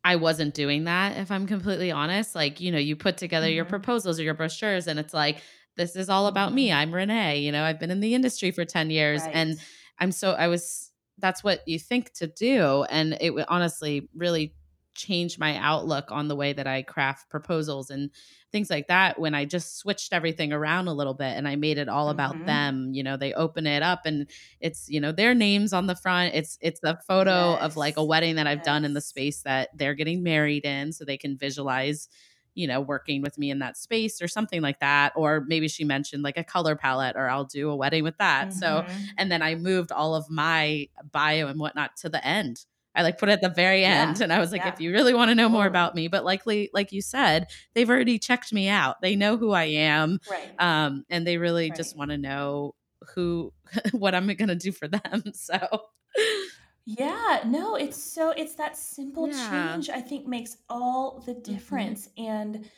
[0.04, 2.34] I wasn't doing that if I'm completely honest.
[2.34, 3.56] Like, you know, you put together mm-hmm.
[3.56, 5.42] your proposals or your brochures and it's like
[5.78, 6.70] this is all about me.
[6.70, 6.78] Mm-hmm.
[6.78, 9.32] I'm Renee, you know, I've been in the industry for 10 years right.
[9.36, 9.60] and
[10.00, 14.56] I'm so I was that's what you think to do and it would honestly really
[14.94, 18.10] change my outlook on the way that I craft proposals and
[18.52, 21.78] things like that when I just switched everything around a little bit and I made
[21.78, 22.46] it all about Mhm.
[22.46, 22.94] them.
[22.94, 26.36] You know, they open it up and it's, you know, their names on the front.
[26.36, 29.70] It's it's a photo of like a wedding that I've done in the space that
[29.76, 32.10] they're getting married in so they can visualize
[32.56, 35.14] you know, working with me in that space or something like that.
[35.16, 38.54] Or maybe she mentioned like a color palette, or I'll do a wedding with that.
[38.54, 39.14] So, Mhm.
[39.18, 42.66] and then I moved all of my bio and whatnot to the end.
[42.94, 44.20] I like put it at the very Yeah, end.
[44.22, 44.70] And I was like, yeah.
[44.74, 47.90] if you really want to know more about me, but likely, like you said, they've
[47.90, 49.02] already checked me out.
[49.02, 50.20] They know who I am.
[50.30, 50.52] right.
[50.60, 52.76] Um, and they really just want to know
[53.16, 53.54] who,
[53.92, 55.24] what I'm going to do for them.
[55.34, 55.58] So,
[56.98, 59.30] Yeah, no, it's so it's that simple Yeah.
[59.30, 61.52] change I think makes all the Mhm.
[61.52, 62.10] difference.
[62.18, 62.70] And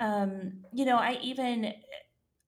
[0.00, 1.74] um, you know, I even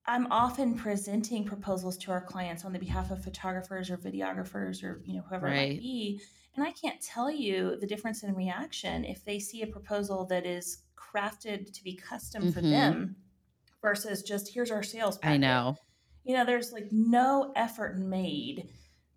[0.07, 5.03] I'm often presenting proposals to our clients on the behalf of photographers or videographers or
[5.05, 5.57] you know whoever it Right.
[5.57, 6.23] might be,
[6.57, 10.47] and I can't tell you the difference in reaction if they see a proposal that
[10.47, 12.63] is crafted to be custom for Mhm.
[12.63, 13.17] them
[13.83, 15.33] versus just here's our sales packet.
[15.33, 15.77] I know.
[16.25, 18.69] You know, there's like no effort made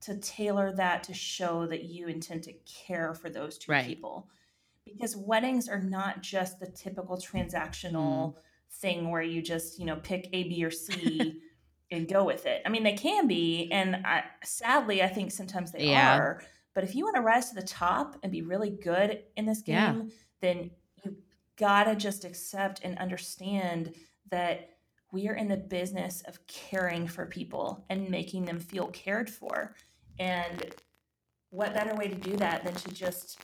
[0.01, 3.85] to tailor that to show that you intend to care for those two Right.
[3.85, 4.29] people.
[4.85, 8.35] Because weddings are not just the typical transactional mm.
[8.71, 11.41] thing where you just, you know, pick A, B, or C
[11.91, 12.61] and go with it.
[12.65, 16.15] I mean, they can be, and I, sadly, I think sometimes they Yeah.
[16.15, 16.43] are.
[16.73, 19.61] But if you want to rise to the top and be really good in this
[19.65, 19.93] Yeah.
[19.93, 20.71] game, then
[21.03, 21.17] you
[21.57, 23.93] gotta just accept and understand
[24.29, 24.69] that
[25.11, 29.75] we are in the business of caring for people and making them feel cared for.
[30.21, 30.75] And
[31.49, 33.39] what better way to do that than to just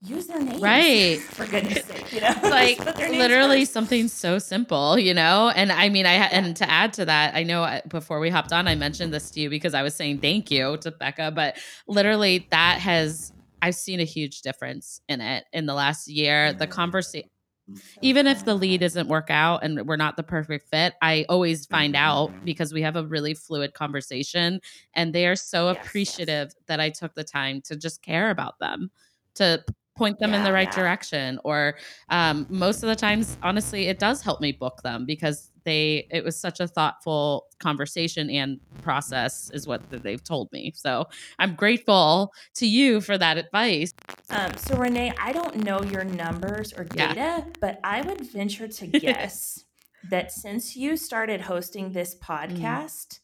[0.00, 0.62] use their names?
[0.62, 1.20] Right.
[1.20, 2.34] For goodness sake, you know?
[2.44, 3.74] like Just put their names literally first.
[3.74, 5.52] something so simple, you know?
[5.54, 8.54] And I mean, I, and to add to that, I know uh, before we hopped
[8.54, 11.58] on, I mentioned this to you because I was saying thank you to Becca, but
[11.86, 16.54] literally that has, I've seen a huge difference in it in the last year.
[16.54, 17.28] The conversation,
[17.72, 21.24] So even if the lead doesn't work out and we're not the perfect fit, I
[21.28, 21.96] always find Mhm.
[21.96, 24.60] out because we have a really fluid conversation
[24.94, 26.18] and they are so Yes, yes.
[26.18, 28.90] appreciative that I took the time to just care about them,
[29.36, 29.64] to
[29.96, 30.74] point them in the right yeah.
[30.82, 31.38] direction.
[31.44, 31.76] Or
[32.08, 36.22] um, most of the times, honestly, it does help me book them because they it
[36.24, 40.72] was such a thoughtful conversation and process is what they've told me.
[40.76, 41.06] So
[41.38, 43.94] I'm grateful to you for that advice.
[44.30, 47.14] Um, so Renee, I don't know your numbers or Yeah.
[47.14, 49.64] data, but I would venture to guess
[50.10, 52.62] that since you started hosting this Mm-hmm.
[52.62, 53.20] podcast,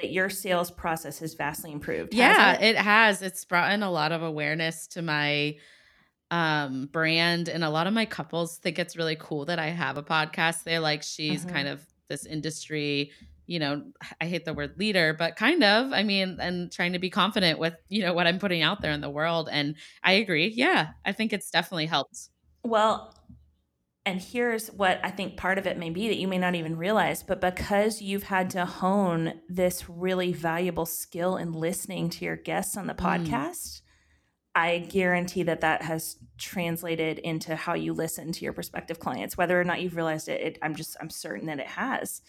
[0.00, 2.14] that your sales process has vastly improved.
[2.14, 5.54] yeah hasn't it has it's brought in a lot of awareness to my
[6.30, 7.48] um brand.
[7.48, 10.64] And a lot of my couples think it's really cool that i have a podcast.
[10.64, 11.52] They're like she's Mhm.
[11.52, 13.10] kind of this industry
[13.46, 13.82] you know
[14.20, 17.58] i hate the word leader but kind of i mean and trying to be confident
[17.58, 19.48] with you know what i'm putting out there in the world.
[19.50, 19.74] And
[20.04, 20.48] i agree.
[20.48, 22.28] Yeah i think it's definitely helped.
[22.62, 23.14] Well,
[24.06, 26.76] and here's what I think part of it may be that you may not even
[26.76, 32.36] realize, but because you've had to hone this really valuable skill in listening to your
[32.36, 32.98] guests on the Mm.
[34.54, 39.36] I guarantee that that has translated into how you listen to your prospective clients.
[39.36, 42.22] Whether or not you've realized it, it I'm just I'm certain that it has.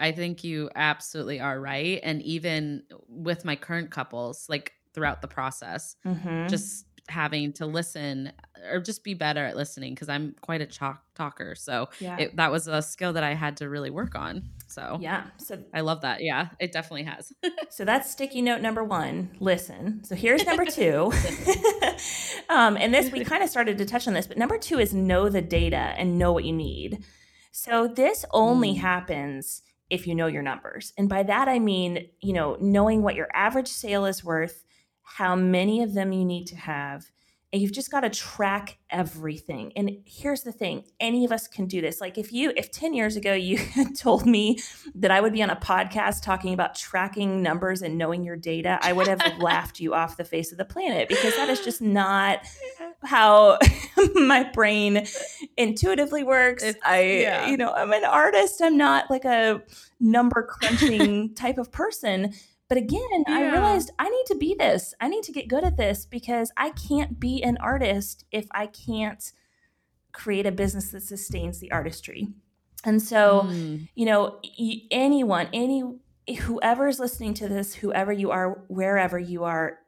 [0.00, 2.00] I think you absolutely are right.
[2.02, 6.48] And even with my current couples, like throughout the process, Mhm.
[6.48, 8.32] just having to listen
[8.70, 11.54] or just be better at listening because I'm quite a chalk talker.
[11.54, 14.48] So yeah, it, that was a skill that I had to really work on.
[14.66, 15.24] So yeah.
[15.38, 16.22] So I love that.
[16.22, 17.32] Yeah, it definitely has.
[17.70, 19.30] So that's sticky note number one.
[19.40, 20.02] Listen.
[20.02, 21.12] So here's number two.
[22.48, 24.94] um, and this, we kind of started to touch on this, but number two is
[24.94, 27.04] know the data and know what you need.
[27.52, 28.78] So this only Mm.
[28.78, 30.92] happens if you know your numbers.
[30.98, 34.64] And by that, I mean, you know, knowing what your average sale is worth,
[35.02, 37.06] how many of them you need to have.
[37.50, 39.72] And you've just got to track everything.
[39.74, 41.98] And here's the thing any of us can do this.
[42.00, 44.58] Like, if you, if 10 years ago you had told me
[44.94, 48.78] that I would be on a podcast talking about tracking numbers and knowing your data,
[48.82, 51.80] I would have laughed you off the face of the planet because that is just
[51.80, 52.40] not
[53.02, 53.58] how
[54.14, 55.06] my brain
[55.56, 56.62] intuitively works.
[56.62, 57.48] It's- I, yeah.
[57.48, 58.60] you know, I'm an artist.
[58.62, 59.62] I'm not like a
[60.00, 62.34] number crunching type of person.
[62.68, 64.94] But again, I realized I need to be this.
[65.00, 68.66] I need to get good at this because I can't be an artist if I
[68.66, 69.32] can't
[70.12, 72.28] create a business that sustains the artistry.
[72.84, 73.88] And so, Mm.
[73.94, 74.40] you know,
[74.90, 75.82] anyone, any
[76.42, 79.78] whoever's listening to this, whoever you are, wherever you are,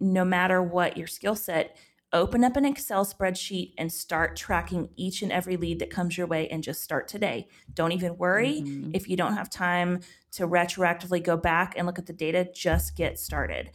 [0.00, 1.76] no matter what your skill set,
[2.12, 6.26] open up an Excel spreadsheet and start tracking each and every lead that comes your
[6.26, 7.46] way and just start today.
[7.74, 8.90] Don't even worry Mhm.
[8.94, 10.00] if you don't have time
[10.32, 13.70] to retroactively go back and look at the data, just get started.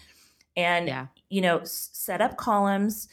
[0.55, 1.07] And Yeah.
[1.29, 3.07] you know, set up columns,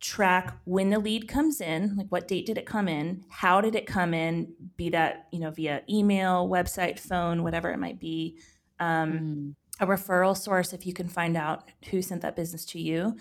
[0.00, 3.74] track when the lead comes in, like what date did it come in, how did
[3.74, 8.38] it come in, be that you know via email, website, phone, whatever it might be.
[8.78, 9.54] Um, mm.
[9.80, 13.16] A referral source if you can find out who sent that business to you.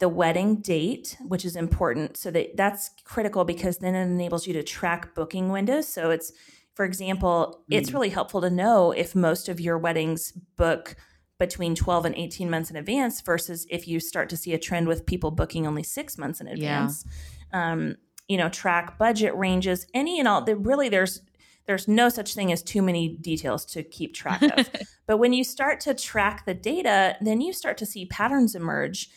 [0.00, 4.54] The wedding date, which is important, so that that's critical because then it enables you
[4.54, 5.86] to track booking windows.
[5.86, 6.32] So it's,
[6.74, 7.76] for example, mm.
[7.76, 10.96] it's really helpful to know if most of your weddings book
[11.38, 14.86] between 12 and 18 months in advance versus if you start to see a trend
[14.86, 17.04] with people booking only six months in advance.
[17.52, 17.72] Yeah.
[17.72, 17.96] Um,
[18.28, 20.44] you know, track budget ranges, any and all.
[20.44, 21.22] Really there's
[21.66, 24.70] there's no such thing as too many details to keep track of.
[25.06, 29.08] but when you start to track the data, then you start to see patterns emerge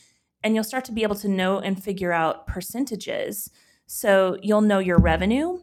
[0.44, 3.50] and you'll start to be able to know and figure out percentages.
[3.88, 5.60] So you'll know your revenue.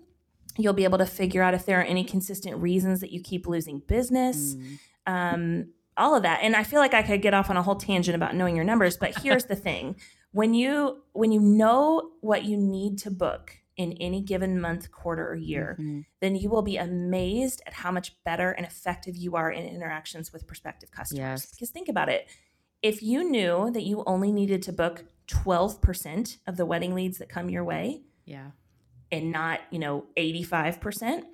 [0.62, 3.46] You'll be able to figure out if there are any consistent reasons that you keep
[3.46, 4.54] losing business.
[4.54, 4.78] Mm.
[5.06, 6.40] Um, all of that.
[6.42, 8.64] And I feel like I could get off on a whole tangent about knowing your
[8.64, 9.96] numbers, but here's the thing.
[10.32, 15.28] When you when you know what you need to book in any given month, quarter,
[15.28, 16.00] or year, mm-hmm.
[16.20, 20.32] then you will be amazed at how much better and effective you are in interactions
[20.32, 21.18] with prospective customers.
[21.18, 21.50] Yes.
[21.50, 22.28] Because think about it.
[22.82, 27.28] If you knew that you only needed to book 12% of the wedding leads that
[27.28, 28.50] come your way, yeah,
[29.12, 31.24] and not, you know, 85%,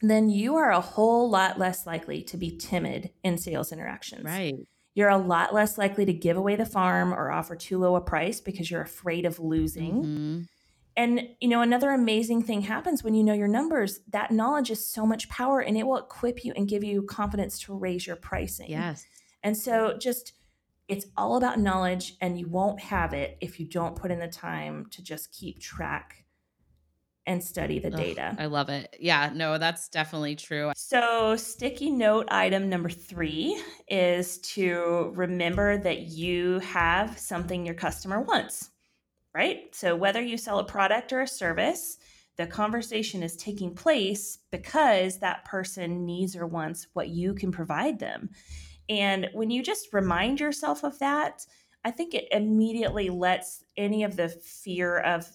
[0.00, 4.24] then you are a whole lot less likely to be timid in sales interactions.
[4.24, 4.54] Right.
[4.94, 8.00] You're a lot less likely to give away the farm or offer too low a
[8.00, 9.94] price because you're afraid of losing.
[10.02, 10.40] Mm-hmm.
[10.96, 14.00] And you know, another amazing thing happens when you know your numbers.
[14.08, 17.60] That knowledge is so much power and it will equip you and give you confidence
[17.60, 18.70] to raise your pricing.
[18.70, 19.06] Yes.
[19.44, 20.32] And so just
[20.88, 24.26] it's all about knowledge and you won't have it if you don't put in the
[24.28, 26.17] time to just keep track
[27.28, 28.34] and study the data.
[28.38, 28.96] I love it.
[28.98, 30.72] Yeah, no, that's definitely true.
[30.74, 38.22] So, sticky note item number three is to remember that you have something your customer
[38.22, 38.70] wants,
[39.34, 39.74] right?
[39.74, 41.98] So, whether you sell a product or a service,
[42.38, 47.98] the conversation is taking place because that person needs or wants what you can provide
[47.98, 48.30] them.
[48.88, 51.44] And when you just remind yourself of that,
[51.84, 55.26] I think it immediately lets any of the fear of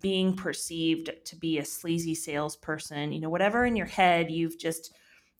[0.00, 4.94] being perceived to be a sleazy salesperson, you know, whatever in your head you've just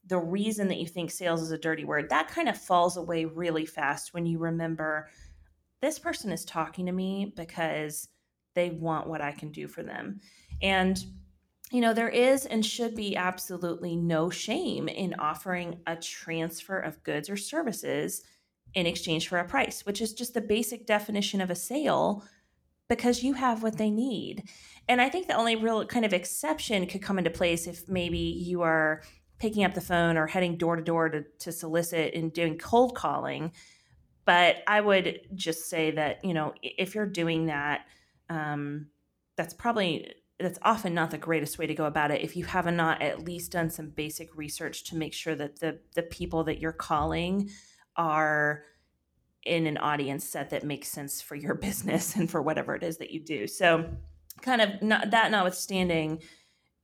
[0.05, 3.25] the reason that you think sales is a dirty word, that kind of falls away
[3.25, 5.07] really fast when you remember
[5.81, 8.09] this person is talking to me because
[8.55, 10.19] they want what I can do for them.
[10.61, 11.03] And
[11.71, 17.03] you know, there is and should be absolutely no shame in offering a transfer of
[17.03, 18.23] goods or services
[18.73, 22.23] in exchange for a price, which is just the basic definition of a sale
[22.89, 24.43] because you have what they need.
[24.87, 28.17] And I think the only real kind of exception could come into place if maybe
[28.17, 29.03] you are
[29.37, 31.09] picking up the phone or heading door to door
[31.39, 33.53] to solicit and doing cold calling.
[34.25, 37.85] But I would just say that, you know, if you're doing that,
[38.29, 38.87] um,
[39.37, 42.71] that's probably that's often not the greatest way to go about it if you have
[42.71, 46.59] not at least done some basic research to make sure that the the people that
[46.59, 47.49] you're calling
[47.95, 48.63] are
[49.45, 52.97] in an audience set that makes sense for your business and for whatever it is
[52.97, 53.47] that you do.
[53.47, 53.89] So,
[54.41, 56.21] kind of not, that notwithstanding,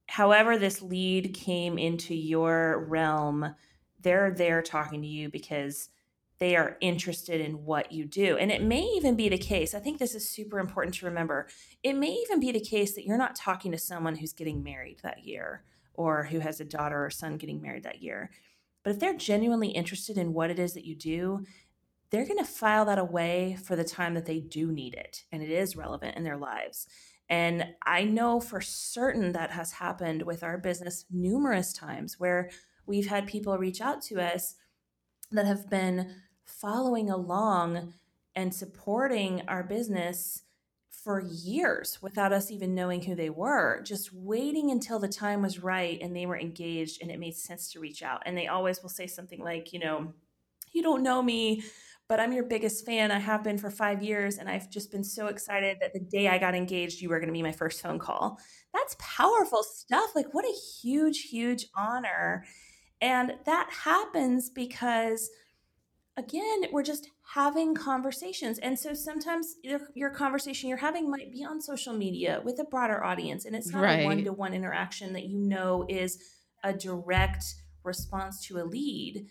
[0.07, 3.55] however this lead came into your realm,
[4.01, 5.89] they're there talking to you because
[6.37, 8.37] they are interested in what you do.
[8.37, 11.47] And it may even be the case, I think this is super important to remember.
[11.81, 14.99] It may even be the case that you're not talking to someone who's getting married
[15.01, 18.31] that year or who has a daughter or son getting married that year.
[18.83, 21.45] But if they're genuinely interested in what it is that you do,
[22.09, 25.41] they're going to file that away for the time that they do need it and
[25.41, 26.87] it is relevant in their lives.
[27.29, 32.49] And I know for certain that has happened with our business numerous times where
[32.85, 34.55] we've had people reach out to us
[35.31, 37.93] that have been following along
[38.35, 40.43] and supporting our business
[40.89, 45.59] for years without us even knowing who they were, just waiting until the time was
[45.59, 48.23] right and they were engaged and it made sense to reach out.
[48.25, 50.13] And they always will say something like, you know,
[50.71, 51.63] you don't know me,
[52.07, 53.11] but I'm your biggest fan.
[53.11, 56.27] I have been for five years, and I've just been so excited that the day
[56.27, 58.39] I got engaged, you were going to be my first phone call.
[58.73, 60.11] That's powerful stuff.
[60.15, 62.45] Like, what a huge, huge honor.
[63.01, 65.29] And that happens because
[66.17, 68.57] again, we're just having conversations.
[68.59, 72.63] And so sometimes your, your, conversation you're having might be on social media with a
[72.63, 73.45] broader audience.
[73.45, 73.99] And it's not right.
[74.01, 76.19] a one to one interaction that you know is
[76.63, 77.43] a direct
[77.83, 79.27] response to a lead.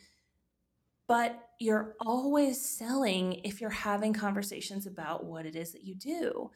[1.06, 6.50] But you're always selling if you're having conversations about what it is that you do,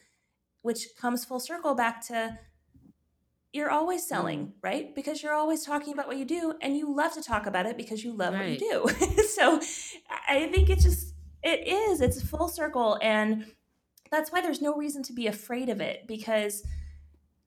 [0.63, 2.39] which comes full circle back to
[3.53, 4.53] you're always selling, mm.
[4.63, 4.95] right?
[4.95, 7.77] Because you're always talking about what you do and you love to talk about it
[7.77, 8.41] because you love right.
[8.41, 9.23] what you do.
[9.35, 9.61] so
[10.29, 12.99] I think it's just, it is, it's full circle.
[13.01, 13.47] And
[14.11, 16.63] that's why there's no reason to be afraid of it because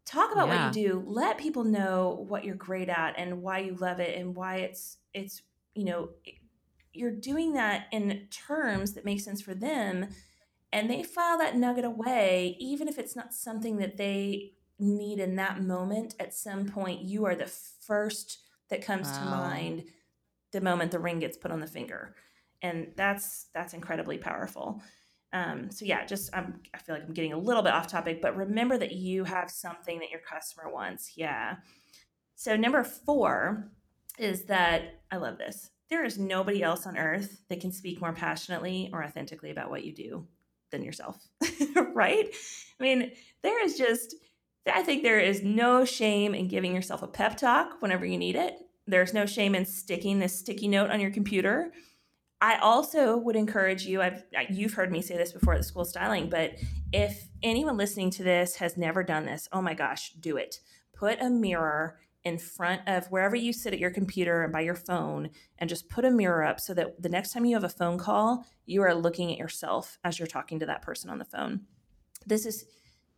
[0.06, 0.68] talk about yeah.
[0.68, 4.18] what you do let people know what you're great at and why you love it
[4.18, 5.42] and why it's it's
[5.76, 6.10] you know
[6.94, 10.08] you're doing that in terms that make sense for them
[10.74, 15.36] and they file that nugget away even if it's not something that they need in
[15.36, 18.40] that moment at some point you are the first
[18.70, 19.20] that comes wow.
[19.20, 19.84] to mind
[20.52, 22.16] the moment the ring gets put on the finger
[22.62, 24.82] and that's that's incredibly powerful.
[25.34, 28.22] Um, so yeah just I'm, i feel like i'm getting a little bit off topic
[28.22, 31.14] but remember that you have something that your customer wants.
[31.16, 31.58] Yeah.
[32.36, 33.72] So number four
[34.20, 38.14] is that i love this there is nobody else on earth that can speak more
[38.14, 40.26] passionately or authentically about what you do
[40.72, 41.28] than yourself
[41.94, 42.30] right
[42.80, 43.12] i mean
[43.44, 44.16] there is just
[44.74, 48.36] i think there is no shame in giving yourself a pep talk whenever you need
[48.36, 48.56] it
[48.88, 51.72] there's no shame in sticking this sticky note on your computer
[52.42, 54.02] I also would encourage you.
[54.02, 56.56] I've you've heard me say this before at the school styling, but
[56.92, 60.60] if anyone listening to this has never done this, oh my gosh, do it.
[60.92, 64.76] Put a mirror in front of wherever you sit at your computer and by your
[64.76, 67.70] phone and just put a mirror up so that the next time you have a
[67.70, 71.26] phone call, you are looking at yourself as you're talking to that person on the
[71.26, 71.62] phone.
[72.26, 72.66] This is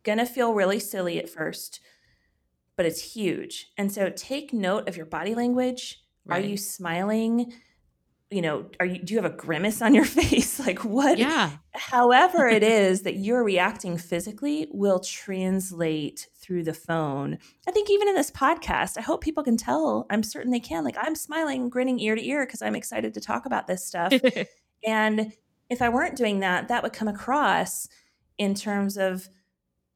[0.04, 1.80] going to feel really silly at first,
[2.76, 3.70] but it's huge.
[3.76, 6.00] And so take note of your body language.
[6.24, 6.42] Right.
[6.42, 7.52] Are you smiling?
[8.34, 10.58] You know, are you do you have a grimace on your face?
[10.58, 11.18] like what?
[11.18, 11.50] Yeah.
[11.72, 17.38] However it is that you're reacting physically will translate through the phone.
[17.68, 20.06] I think even in this podcast, I hope people can tell.
[20.10, 20.82] I'm certain they can.
[20.82, 24.12] Like I'm smiling, grinning ear to ear because I'm excited to talk about this stuff.
[24.86, 25.32] and
[25.70, 27.88] if I weren't doing that, that would come across
[28.36, 29.28] in terms of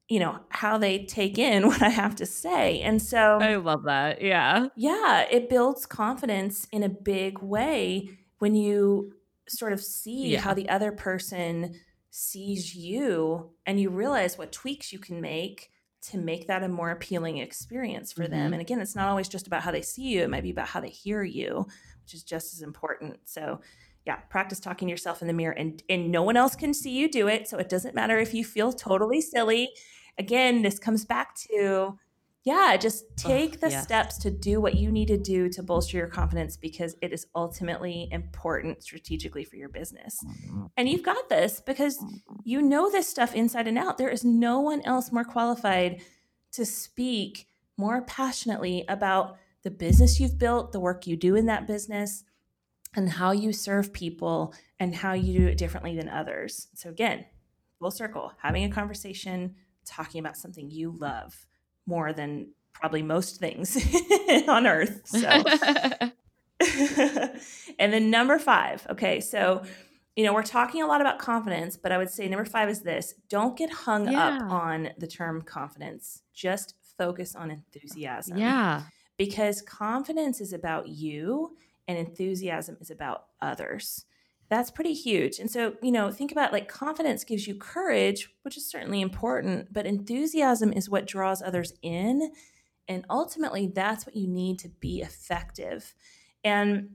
[0.08, 3.82] you know how they take in what i have to say and so i love
[3.82, 9.12] that yeah yeah it builds confidence in a big way when you
[9.48, 10.40] sort of see yeah.
[10.40, 11.74] how the other person
[12.10, 15.70] sees you and you realize what tweaks you can make
[16.00, 18.32] to make that a more appealing experience for mm-hmm.
[18.32, 18.52] them.
[18.52, 20.68] And again, it's not always just about how they see you, it might be about
[20.68, 21.66] how they hear you,
[22.02, 23.18] which is just as important.
[23.24, 23.60] So,
[24.06, 26.90] yeah, practice talking to yourself in the mirror and and no one else can see
[26.90, 29.70] you do it, so it doesn't matter if you feel totally silly.
[30.16, 31.98] Again, this comes back to
[32.48, 36.06] yeah, just take the steps to do what you need to do to bolster your
[36.06, 40.18] confidence because it is ultimately important strategically for your business.
[40.24, 40.64] Mm-hmm.
[40.78, 42.36] And you've got this because mm-hmm.
[42.44, 43.98] you know this stuff inside and out.
[43.98, 46.00] There is no one else more qualified
[46.52, 51.66] to speak more passionately about the business you've built, the work you do in that
[51.66, 52.24] business,
[52.96, 56.68] and how you serve people and how you do it differently than others.
[56.72, 57.26] So, again,
[57.78, 61.46] full circle, having a conversation, talking about something you love
[61.88, 63.76] more than probably most things
[64.48, 65.00] on earth.
[65.04, 65.28] So,
[67.78, 68.86] and then number five.
[68.90, 69.62] Okay, so
[70.14, 72.82] you know we're talking a lot about confidence, but I would say number five is
[72.82, 74.36] this: don't get hung yeah.
[74.36, 76.22] up on the term confidence.
[76.34, 78.36] Just focus on enthusiasm.
[78.36, 78.82] Yeah,
[79.16, 81.56] because confidence is about you,
[81.88, 84.04] and enthusiasm is about others
[84.48, 85.38] that's pretty huge.
[85.38, 89.72] And so, you know, think about like confidence gives you courage, which is certainly important,
[89.72, 92.32] but enthusiasm is what draws others in.
[92.88, 95.94] And ultimately, that's what you need to be effective.
[96.42, 96.90] And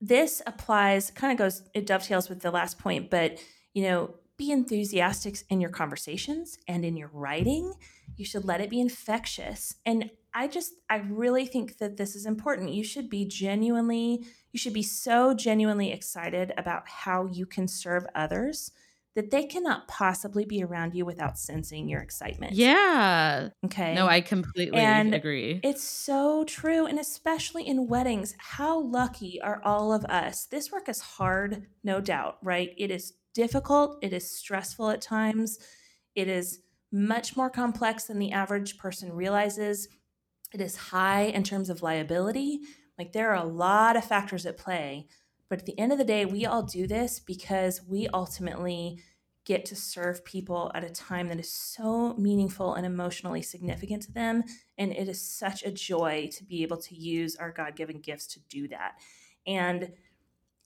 [0.00, 3.38] this applies, kind of goes, it dovetails with the last point, but,
[3.72, 7.74] you know, be enthusiastic in your conversations and in your writing.
[8.20, 9.74] You should let it be infectious.
[9.84, 12.70] And I just, I really think that this is important.
[12.70, 18.04] You should be genuinely you should be so genuinely excited about how you can serve
[18.14, 18.72] others
[19.16, 22.52] that they cannot possibly be around you without sensing your excitement.
[22.52, 23.48] Yeah.
[23.64, 23.94] Okay.
[23.94, 25.60] No, I completely and agree.
[25.64, 26.86] It's so true.
[26.86, 30.46] And especially in weddings, how lucky are all of us?
[30.46, 32.70] This work is hard, no doubt, right?
[32.76, 35.58] It is difficult, it is stressful at times,
[36.14, 36.60] it is
[36.92, 39.88] much more complex than the average person realizes.
[40.52, 42.60] It is high in terms of liability.
[42.98, 45.06] Like there are a lot of factors at play.
[45.48, 49.02] But at the end of the day, we all do this because we ultimately
[49.44, 54.12] get to serve people at a time that is so meaningful and emotionally significant to
[54.12, 54.44] them.
[54.78, 58.26] And it is such a joy to be able to use our God given gifts
[58.28, 58.92] to do that.
[59.46, 59.92] And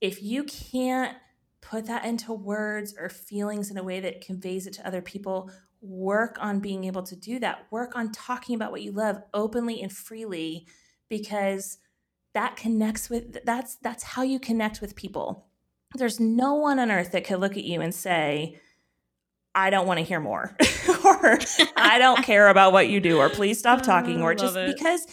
[0.00, 1.16] if you can't
[1.62, 5.50] put that into words or feelings in a way that conveys it to other people,
[5.84, 7.66] work on being able to do that.
[7.70, 10.66] Work on talking about what you love openly and freely
[11.08, 11.78] because
[12.34, 15.46] that connects with that's that's how you connect with people
[15.94, 18.60] there's no one on earth that could look at you and say
[19.54, 20.56] i don't want to hear more
[21.04, 21.38] or
[21.76, 24.74] i don't care about what you do or please stop ah, talking or just it.
[24.74, 25.06] because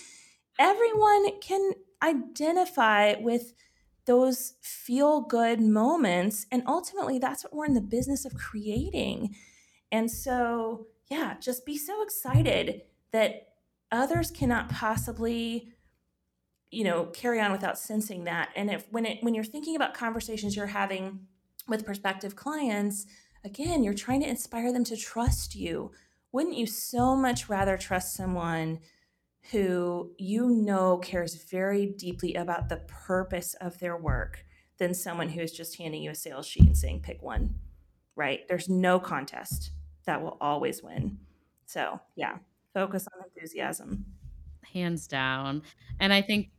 [0.60, 1.72] everyone can
[2.04, 3.54] identify with
[4.08, 9.36] those feel good moments and ultimately that's what we're in the business of creating
[9.92, 13.50] And so, yeah, just be so excited that
[13.92, 15.74] others cannot possibly
[16.72, 18.50] you know carry on without sensing that.
[18.56, 21.28] And if when it when you're thinking about conversations you're having
[21.68, 23.06] with prospective clients
[23.44, 25.92] again you're trying to inspire them to trust you.
[26.32, 28.80] Wouldn't you so much rather trust someone
[29.52, 34.46] who you know cares very deeply about the purpose of their work
[34.78, 37.56] than someone who is just handing you a sales sheet and saying pick one
[38.16, 38.48] right?
[38.48, 39.72] There's no contest
[40.06, 41.18] that will always win.
[41.66, 42.38] So yeah
[42.74, 44.06] focus on enthusiasm.
[44.74, 45.64] Hands down.
[46.00, 46.50] And i think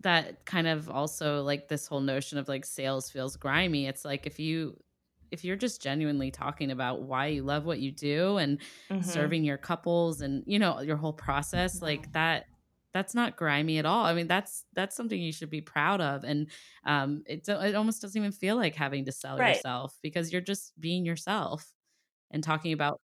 [0.00, 3.86] that kind of also like this whole notion of like sales feels grimy.
[3.86, 4.78] It's like if you
[5.30, 8.58] if you're just genuinely talking about why you love what you do and
[8.90, 9.02] mm-hmm.
[9.02, 12.46] serving your couples and you know your whole process like that
[12.92, 14.04] that's not grimy at all.
[14.06, 16.24] I mean that's that's something you should be proud of.
[16.24, 16.48] And
[16.86, 19.56] um it, it almost doesn't even feel like having to sell right.
[19.56, 21.74] yourself because you're just being yourself
[22.30, 23.00] and talking about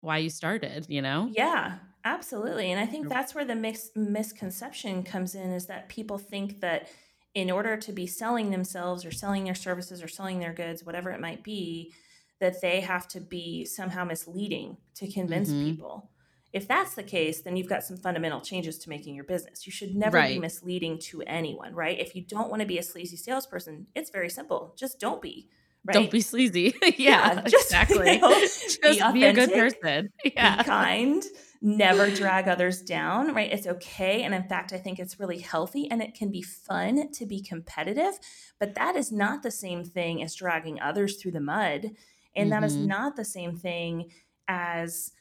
[0.00, 5.02] why you started you know yeah absolutely and i think that's where the mix, misconception
[5.02, 6.88] comes in is that people think that
[7.34, 11.10] in order to be selling themselves or selling their services or selling their goods, whatever
[11.10, 11.92] it might be,
[12.40, 15.64] that they have to be somehow misleading to convince mm-hmm.
[15.64, 16.10] people.
[16.52, 19.66] If that's the case, then you've got some fundamental changes to making your business.
[19.66, 20.34] You should never right.
[20.34, 22.00] be misleading to anyone, right?
[22.00, 24.74] If you don't want to be a sleazy salesperson, it's very simple.
[24.76, 25.48] Just don't be.
[25.84, 25.94] Right?
[25.94, 26.74] Don't be sleazy.
[26.82, 28.14] yeah, yeah just, exactly.
[28.14, 30.10] You know, just be, be, a good person.
[30.24, 30.58] Yeah.
[30.58, 31.24] Be kind
[31.62, 33.52] never drag others down, right?
[33.52, 34.22] It's okay.
[34.22, 37.42] And in fact, I think it's really healthy and it can be fun to be
[37.42, 38.18] competitive,
[38.58, 41.90] but that is not the same thing as dragging others through the mud.
[42.34, 42.60] And mm-hmm.
[42.60, 42.86] that is mm-hmm.
[42.86, 44.10] not the same thing
[44.48, 45.12] as,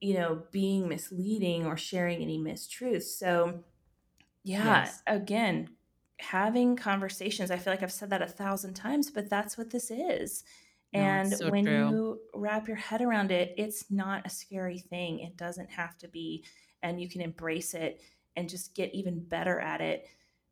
[0.00, 3.18] you know, being misleading or sharing any mistruths.
[3.18, 3.60] So,
[4.42, 5.02] yeah, yes.
[5.06, 5.68] again,
[6.18, 9.90] having conversations, I feel like I've said that a thousand times, but that's what this
[9.90, 10.44] is.
[10.92, 11.88] And no, so when true.
[11.90, 15.20] you wrap your head around it, it's not a scary thing.
[15.20, 16.44] It doesn't have to be,
[16.82, 18.00] and you can embrace it
[18.36, 20.06] and just get even better at it.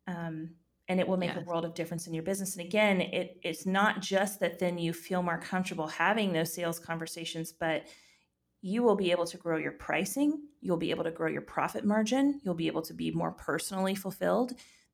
[0.05, 0.49] Um,
[0.89, 1.41] and it will make yes.
[1.41, 2.57] a world of difference in your business.
[2.57, 6.77] And again, it, it's not just that then you feel more comfortable having those sales
[6.77, 7.87] conversations, but
[8.61, 10.41] you will be able to grow your pricing.
[10.61, 12.41] You'll be able to grow your profit margin.
[12.43, 14.53] You'll be able to be more personally fulfilled.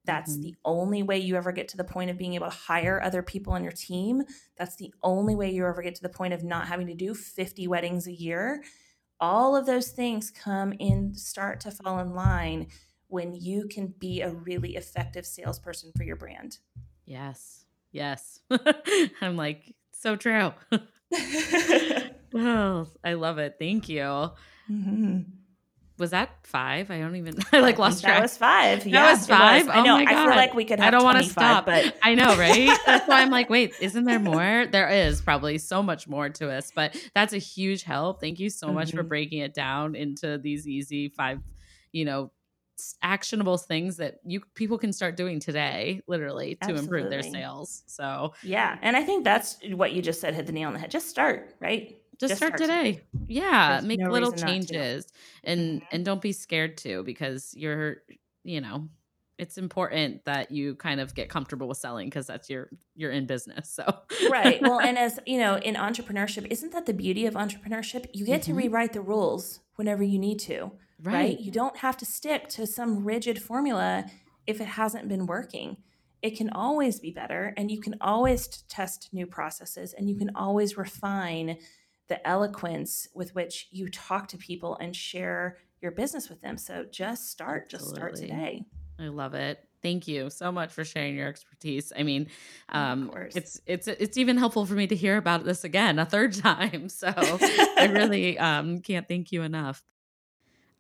[0.10, 0.42] That's mm-hmm.
[0.42, 3.22] the only way you ever get to the point of being able to hire other
[3.22, 4.24] people on your team.
[4.58, 7.14] That's the only way you ever get to the point of not having to do
[7.14, 8.64] 50 weddings a year.
[9.20, 12.70] All of those things come in, start to fall in line
[13.06, 16.58] when you can be a really effective salesperson for your brand.
[17.06, 17.66] Yes.
[17.92, 18.40] Yes.
[19.22, 20.54] I'm like, so true.
[22.34, 23.58] well, I love it.
[23.60, 24.32] Thank you.
[24.72, 25.39] Mm-hmm
[26.00, 26.90] was that five?
[26.90, 27.36] I don't even.
[27.52, 28.16] I like lost track.
[28.16, 28.84] That was five.
[28.84, 29.68] That yeah, was five.
[29.68, 29.76] Was.
[29.76, 29.96] I know.
[29.96, 30.80] Oh I feel like we could.
[30.80, 32.78] I don't want to stop, but I know, right?
[32.86, 34.66] that's why I'm like, wait, isn't there more?
[34.72, 38.22] There is probably so much more to us, but that's a huge help.
[38.22, 38.76] Thank you so mm-hmm.
[38.76, 39.08] much for mm-hmm.
[39.08, 41.40] breaking it down into these easy five,
[41.92, 42.32] you know,
[43.02, 46.84] actionable things that you people can start doing today, literally, to Absolutely.
[46.84, 47.84] improve their sales.
[47.88, 50.80] So yeah, and I think that's what you just said hit the nail on the
[50.80, 50.92] head.
[50.92, 51.96] Just start, right?
[52.20, 53.02] Just, start, start today.
[53.28, 55.08] yeah There's make no little changes
[55.44, 55.86] and mm-hmm.
[55.92, 57.98] and don't be scared to because you're
[58.44, 58.88] you know
[59.40, 63.26] it's important that you kind of get comfortable with selling because that's your you're in
[63.26, 63.86] business so.
[64.30, 64.62] Right.
[64.62, 68.08] Well and as you know in entrepreneurship isn't that the beauty of entrepreneurship?
[68.14, 68.52] You get mm-hmm.
[68.52, 71.14] to rewrite the rules whenever you need to right.
[71.14, 71.40] right.
[71.40, 74.06] You don't have to stick to some rigid formula
[74.46, 75.78] if it hasn't been working.
[76.22, 80.32] It can always be better and you can always test new processes and you can
[80.36, 81.58] always refine
[82.10, 86.58] the eloquence with which you talk to people and share your business with them.
[86.58, 87.78] So just start, Absolutely.
[87.78, 88.66] just start today.
[89.00, 89.64] I love it.
[89.82, 91.94] Thank you so much for sharing your expertise.
[91.98, 92.28] I mean,
[92.68, 96.34] um, it's it's it's even helpful for me to hear about this again a third
[96.36, 96.90] time.
[96.90, 99.82] So I really um, can't thank you enough.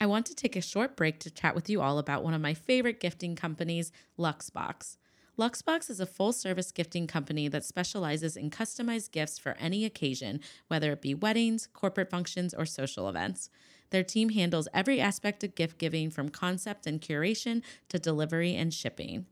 [0.01, 2.41] I want to take a short break to chat with you all about one of
[2.41, 4.97] my favorite gifting companies, Luxbox.
[5.39, 10.41] Luxbox is a full service gifting company that specializes in customized gifts for any occasion,
[10.67, 13.49] whether it be weddings, corporate functions, or social events.
[13.91, 18.73] Their team handles every aspect of gift giving from concept and curation to delivery and
[18.73, 19.27] shipping.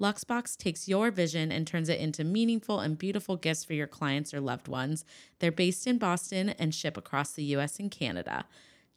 [0.00, 4.32] Luxbox takes your vision and turns it into meaningful and beautiful gifts for your clients
[4.32, 5.04] or loved ones.
[5.40, 8.46] They're based in Boston and ship across the US and Canada.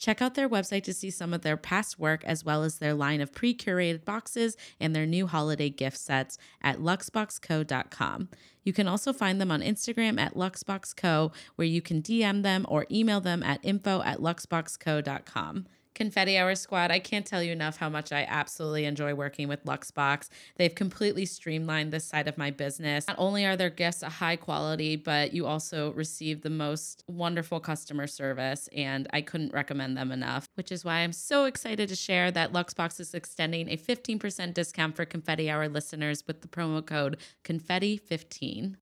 [0.03, 2.93] Check out their website to see some of their past work as well as their
[2.93, 8.27] line of pre curated boxes and their new holiday gift sets at luxboxco.com.
[8.65, 12.85] You can also find them on Instagram at luxboxco, where you can DM them or
[12.91, 15.67] email them at info at luxboxco.com.
[15.95, 19.63] Confetti Hour Squad, I can't tell you enough how much I absolutely enjoy working with
[19.65, 20.29] Luxbox.
[20.57, 23.07] They've completely streamlined this side of my business.
[23.07, 27.59] Not only are their gifts a high quality, but you also receive the most wonderful
[27.59, 31.95] customer service, and I couldn't recommend them enough, which is why I'm so excited to
[31.95, 36.85] share that Luxbox is extending a 15% discount for Confetti Hour listeners with the promo
[36.85, 38.75] code Confetti15.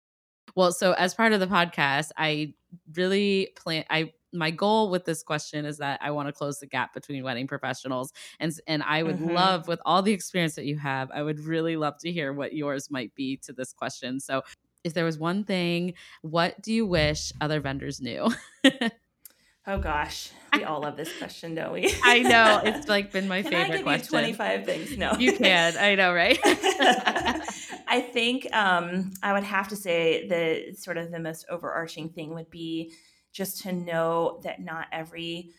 [0.55, 2.53] Well, so as part of the podcast, I
[2.93, 6.67] really plan I my goal with this question is that I want to close the
[6.67, 9.31] gap between wedding professionals and and I would mm-hmm.
[9.31, 12.53] love with all the experience that you have I would really love to hear what
[12.53, 14.19] yours might be to this question.
[14.19, 14.41] So
[14.83, 18.29] if there was one thing, what do you wish other vendors knew?
[19.67, 21.93] oh gosh, we all love this question, don't we?
[22.03, 24.05] I know it's like been my can favorite I give question.
[24.05, 24.97] You Twenty five things.
[24.97, 25.77] No, you can.
[25.77, 26.39] I know, right?
[26.43, 32.33] I think um, I would have to say the sort of the most overarching thing
[32.33, 32.93] would be
[33.31, 35.51] just to know that not every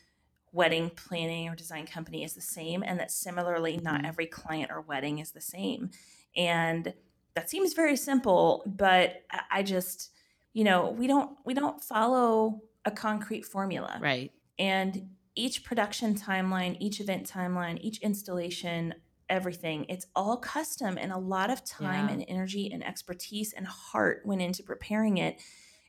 [0.53, 4.07] wedding planning or design company is the same and that similarly not mm-hmm.
[4.07, 5.91] every client or wedding is the same.
[6.37, 6.93] And
[7.35, 10.11] that seems very simple but i just
[10.53, 13.97] you know we don't we don't follow a concrete formula.
[14.01, 14.33] Right.
[14.59, 18.95] And each production timeline each event timeline each installation
[19.29, 20.99] everything it's all custom.
[20.99, 22.15] And a lot of time yeah.
[22.15, 25.41] and energy and expertise and heart went into preparing it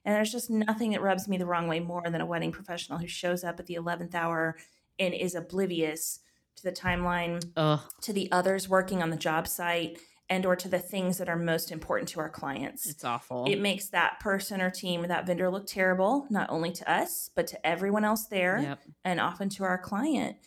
[0.06, 3.00] and there's just nothing that rubs me the wrong way more than a wedding professional
[3.00, 4.58] who shows up at the 11th hour
[5.00, 6.20] and is oblivious
[6.58, 7.80] to the timeline, Ugh.
[8.02, 9.98] to the others working on the job site,
[10.30, 12.88] and or to the things that are most important to our clients.
[12.88, 13.46] It's awful.
[13.48, 17.30] It makes that person or team or that vendor look terrible, not only to us,
[17.36, 18.80] but to everyone else there yep.
[19.04, 20.38] and often to our client.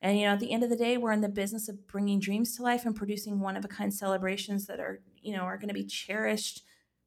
[0.00, 2.18] And you know, at the end of the day, we're in the business of bringing
[2.18, 5.56] dreams to life and producing one of a kind celebrations that are, you know, are
[5.56, 6.62] going to be cherished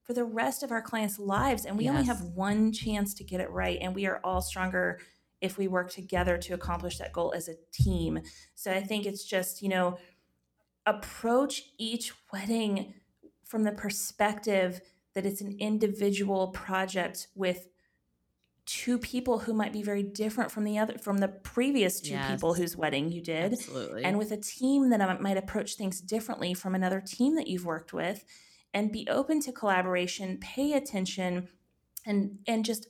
[0.06, 1.66] for the rest of our clients' lives.
[1.66, 1.94] And we yes.
[1.94, 3.80] only have one chance to get it right.
[3.82, 5.00] And we are all stronger
[5.42, 8.22] if we work together to accomplish that goal as a team.
[8.54, 9.98] So I think it's just, you know,
[10.86, 12.94] approach each wedding
[13.44, 14.82] from the perspective
[15.16, 17.68] that it's an individual project with
[18.66, 22.32] two people who might be very different from the other from the previous two yes.
[22.32, 24.04] people whose wedding you did Absolutely.
[24.04, 27.66] and with a team that um, might approach things differently from another team that you've
[27.66, 28.26] worked with
[28.76, 31.48] and be open to collaboration, pay attention,
[32.06, 32.88] and and just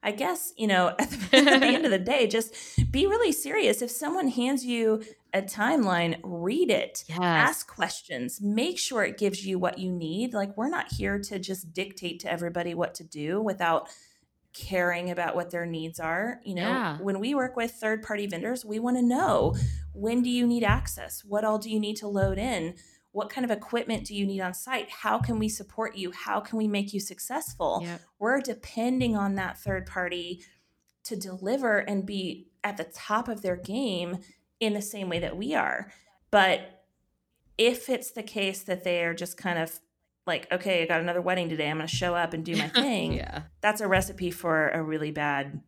[0.00, 2.54] I guess, you know, at the, at the, end of the day, just
[2.90, 3.82] be really serious.
[3.82, 7.18] If someone hands you a timeline, read it, yes.
[7.20, 10.34] ask questions, make sure it gives you what you need.
[10.34, 13.88] Like, we're not here to just dictate to everybody what to do without
[14.52, 16.40] caring about what their needs are.
[16.44, 16.98] You know, yeah.
[16.98, 19.56] when we work with third party vendors, we want to know
[19.92, 21.24] when do you need access?
[21.24, 22.76] What all do you need to load in?
[23.18, 24.88] What kind of equipment do you need on site?
[24.88, 26.12] How can we support you?
[26.12, 27.80] How can we make you successful?
[27.82, 28.00] Yep.
[28.20, 30.44] we're depending on that third party
[31.02, 34.18] to deliver and be at the top of their game
[34.60, 35.90] in the same way that we are.
[36.30, 36.84] But
[37.58, 39.80] if it's the case that they are just kind of
[40.24, 41.68] like okay i got another wedding today.
[41.68, 43.42] I'm going to show up and do my thing yeah.
[43.60, 45.60] that's a recipe for a really bad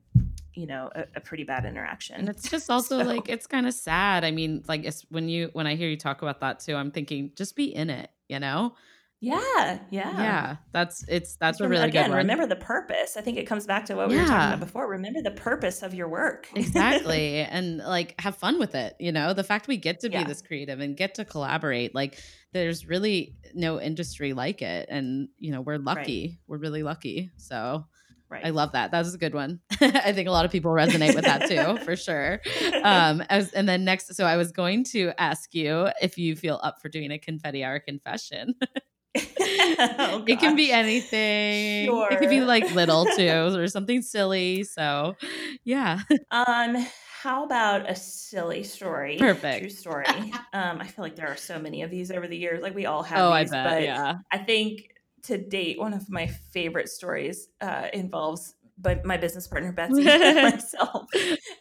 [0.54, 2.16] you know a, a, pretty bad interaction.
[2.16, 3.04] And it's just also so.
[3.04, 4.24] like it's kind of sad.
[4.24, 6.90] I mean like it's when you when i hear you talk about that too i'm
[6.90, 8.74] thinking just be in it you know?
[9.22, 10.12] Yeah yeah.
[10.12, 12.18] Yeah that's it's that's a really again good one.
[12.18, 13.18] remember the purpose.
[13.18, 14.88] I think it comes back to what we were talking about before.
[14.88, 16.48] Remember the purpose of your work.
[16.54, 19.34] Exactly and like have fun with it you know?
[19.34, 20.24] The fact we get to be yeah.
[20.24, 22.18] this creative and get to collaborate like
[22.52, 26.28] there's really no industry like it and you know we're lucky.
[26.28, 26.38] Right.
[26.46, 27.84] we're really lucky so
[28.30, 28.46] Right.
[28.46, 28.92] I love that.
[28.92, 29.58] That was a good one.
[29.80, 32.40] I think a lot of people resonate with that too, for sure.
[32.82, 36.58] Um, as, and then next, so I was going to ask you if you feel
[36.62, 38.54] up for doing a confetti hour confession.
[39.18, 41.86] oh, it can be anything.
[41.86, 42.08] Sure.
[42.10, 44.64] It could be like little too, or something silly.
[44.64, 45.16] So,
[45.64, 46.00] yeah.
[46.30, 46.86] Um,
[47.22, 49.16] how about a silly story?
[49.18, 49.60] Perfect.
[49.60, 50.06] True story.
[50.54, 52.62] um, I feel like there are so many of these over the years.
[52.62, 53.18] Like we all have.
[53.18, 53.70] Oh, these, I bet.
[53.70, 54.14] But yeah.
[54.30, 54.88] I think
[55.24, 60.54] to date, one of my favorite stories uh, involves but my business partner Betsy and
[60.54, 61.06] myself.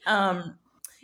[0.05, 0.55] Um,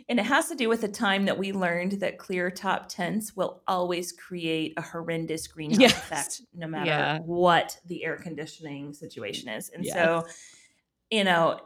[0.08, 3.34] and it has to do with the time that we learned that clear top tents
[3.34, 5.92] will always create a horrendous greenhouse yes.
[5.92, 7.18] effect, no matter yeah.
[7.20, 9.68] what the air conditioning situation is.
[9.70, 9.94] And yes.
[9.94, 10.26] so,
[11.10, 11.58] you know,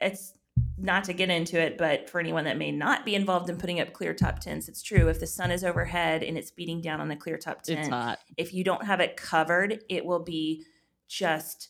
[0.00, 0.32] it's
[0.78, 3.80] not to get into it, but for anyone that may not be involved in putting
[3.80, 5.08] up clear top tents, it's true.
[5.08, 7.92] If the sun is overhead and it's beating down on the clear top tent,
[8.36, 10.64] if you don't have it covered, it will be
[11.08, 11.68] just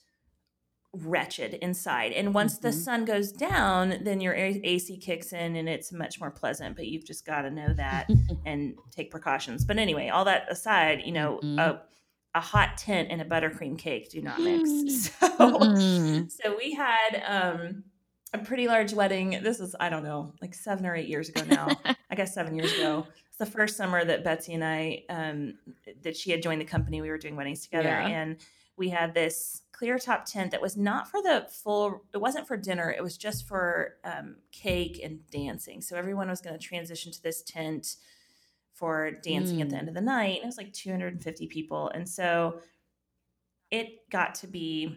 [0.94, 2.12] wretched inside.
[2.12, 2.66] And once mm-hmm.
[2.66, 6.76] the sun goes down, then your AC kicks in and it's much more pleasant.
[6.76, 8.08] But you've just got to know that
[8.46, 9.64] and take precautions.
[9.64, 11.58] But anyway, all that aside, you know, mm-hmm.
[11.58, 11.82] a,
[12.34, 15.10] a hot tent and a buttercream cake do not mix.
[15.20, 17.84] So, so we had um,
[18.32, 19.38] a pretty large wedding.
[19.42, 21.68] This is, I don't know, like seven or eight years ago now.
[22.10, 23.06] I guess seven years ago.
[23.28, 25.54] It's the first summer that Betsy and I, um,
[26.02, 27.00] that she had joined the company.
[27.00, 27.88] We were doing weddings together.
[27.88, 28.06] Yeah.
[28.06, 28.36] And
[28.76, 32.56] we had this clear top tent that was not for the full, it wasn't for
[32.56, 32.90] dinner.
[32.90, 35.80] It was just for um, cake and dancing.
[35.82, 37.96] So everyone was going to transition to this tent
[38.72, 39.78] for dancing at the Mm.
[39.80, 40.36] end of the night.
[40.36, 41.90] And it was like 250 people.
[41.90, 42.60] And so
[43.70, 44.96] it got to be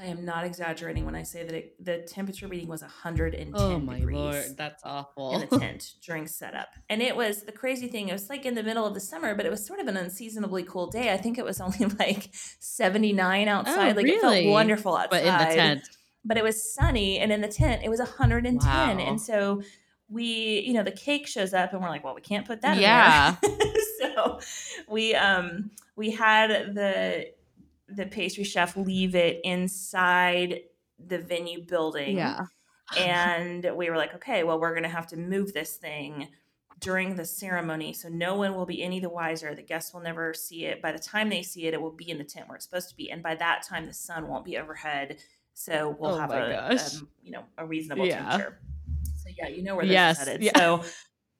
[0.00, 3.80] I am not exaggerating when I say that it, the temperature reading was 110 Oh
[3.80, 5.32] my degrees lord, that's awful.
[5.34, 6.68] in the tent during setup.
[6.88, 9.34] And it was the crazy thing, it was like in the middle of the summer,
[9.34, 11.12] but it was sort of an unseasonably cool day.
[11.12, 13.92] I think it was only like 79 outside.
[13.92, 15.10] Oh, like it felt wonderful outside.
[15.10, 15.88] but in the tent.
[16.24, 18.56] But it was sunny and in the tent it was 110.
[18.58, 18.98] Wow.
[18.98, 19.62] And so
[20.10, 22.76] we, you know, the cake shows up and we're like, well, we can't put that
[22.76, 23.36] in Yeah.
[23.42, 23.58] there.
[23.98, 24.40] so
[24.88, 27.26] we um we had the
[27.88, 30.60] the pastry chef leave it inside
[30.98, 32.16] the venue building.
[32.16, 32.44] Yeah.
[32.96, 36.28] and we were like okay well we're gonna have to move this thing
[36.80, 39.54] during the ceremony so no one will be any the wiser.
[39.54, 40.80] The guests will never see it.
[40.80, 42.88] By the time they see it it will be in the tent where it's supposed
[42.90, 45.18] to be and by that time the sun won't be overhead
[45.54, 48.30] so we'll Oh have a um, you know a reasonable Yeah.
[48.30, 48.58] temperature.
[49.16, 50.42] So yeah you know where this Yes, is headed.
[50.42, 50.58] Yeah.
[50.58, 50.84] so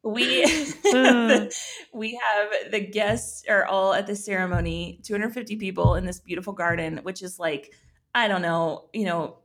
[0.05, 0.44] we
[0.84, 1.44] hmm.
[1.92, 6.99] we have the guests are all at the ceremony 250 people in this beautiful garden
[7.03, 7.72] which is like
[8.14, 9.38] i don't know you know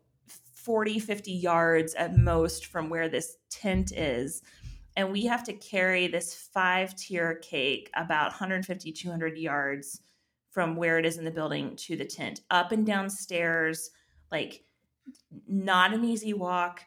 [0.63, 4.41] 40 50 yards at most from where this tent is.
[4.95, 10.01] And we have to carry this five tier cake about 150 200 yards
[10.51, 12.41] from where it is in the building to the tent.
[12.49, 13.91] Up and down stairs
[14.31, 14.63] like
[15.47, 16.81] not an easy walk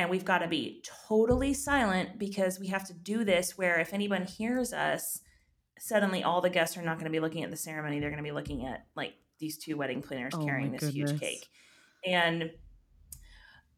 [0.00, 3.92] and we've got to be totally silent because we have to do this where if
[3.92, 5.20] anyone hears us
[5.78, 8.22] suddenly all the guests are not going to be looking at the ceremony they're going
[8.22, 11.46] to be looking at like these two wedding planners Oh carrying this huge cake.
[12.04, 12.50] And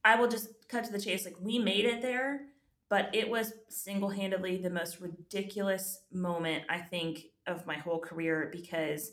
[0.04, 2.42] i will just cut to the chase like we made it there
[2.88, 9.10] but it was single-handedly the most ridiculous moment i think of my whole career because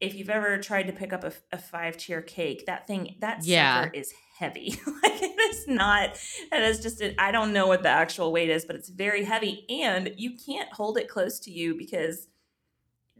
[0.00, 3.44] if you've ever tried to pick up a, a five tier cake that thing that
[3.44, 3.82] Yeah.
[3.84, 6.18] sucker is heavy like it is not
[6.50, 9.24] that is just I i don't know what the actual weight is but it's very
[9.24, 12.28] heavy and you can't hold it close to you because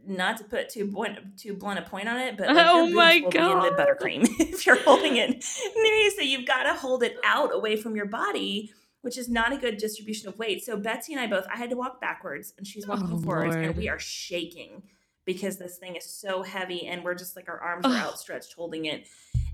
[0.07, 3.19] not to put too blunt, too blunt a point on it, but like Oh my
[3.19, 5.29] god, be in the buttercream if you're holding it
[5.75, 6.11] near you.
[6.11, 8.71] So you've got to hold it out away from your body,
[9.01, 10.63] which is not a good distribution of weight.
[10.63, 13.55] So Betsy and I both, I had to walk backwards, and she's walking Oh, forwards,
[13.55, 13.65] Lord.
[13.65, 14.83] and we are shaking
[15.29, 18.85] because this thing is so heavy, and we're just like our arms are outstretched holding
[18.85, 19.07] it,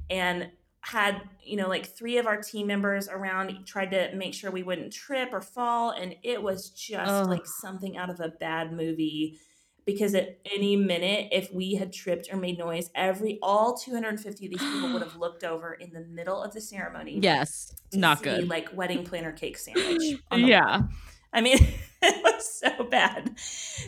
[0.09, 0.49] and
[0.79, 4.63] had you know like three of our team members around tried to make sure we
[4.63, 7.27] wouldn't trip or fall and it was just Ugh.
[7.27, 9.39] like something out of a bad movie
[9.83, 14.51] because at any minute if we had tripped or made noise every all 250 of
[14.51, 18.25] these people would have looked over in the middle of the ceremony Yes, not see,
[18.25, 18.47] good.
[18.47, 20.83] like wedding planner cake sandwich Yeah.
[21.33, 21.57] I mean,
[22.59, 23.37] so bad.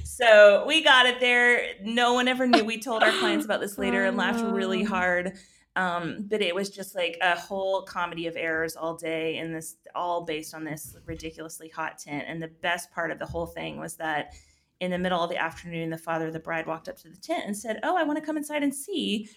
[0.03, 1.73] So we got it there.
[1.81, 2.63] No one ever knew.
[2.63, 5.33] We told our clients about this later and laughed really hard.
[5.75, 9.75] Um, but it was just like a whole comedy of errors all day, and this
[9.93, 12.25] all based on this ridiculously hot tent.
[12.27, 14.33] And the best part of the whole thing was that
[14.79, 17.17] in the middle of the afternoon, the father of the bride walked up to the
[17.17, 19.29] tent and said, "Oh, I want to come inside and see."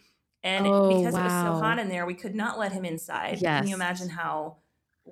[0.42, 3.38] And Oh, because it was so hot in there, we could not let him inside.
[3.60, 4.56] Can you imagine how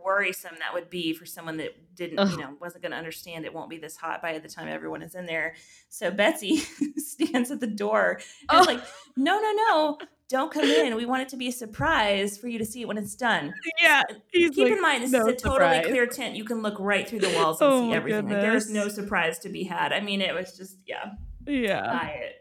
[0.05, 2.31] worrisome that would be for someone that didn't, Ugh.
[2.31, 5.03] you know, wasn't going to understand it won't be this hot by the time everyone
[5.03, 5.55] is in there.
[5.89, 6.57] So Betsy
[6.97, 8.63] stands at the door and Oh.
[8.63, 8.81] like,
[9.17, 10.95] "No, no, no, don't come in.
[10.97, 13.55] We want it to be a surprise for you to see it when it's done."
[13.81, 14.03] Yeah.
[14.33, 16.37] He's Keep like, in mind, this "No is a totally surprise." clear tent.
[16.37, 18.29] You can look right through the walls and Oh see everything.
[18.29, 19.93] Like, there is no surprise to be had.
[19.93, 21.13] I mean, it was just, yeah,
[21.47, 21.83] Yeah.
[21.83, 22.35] diet.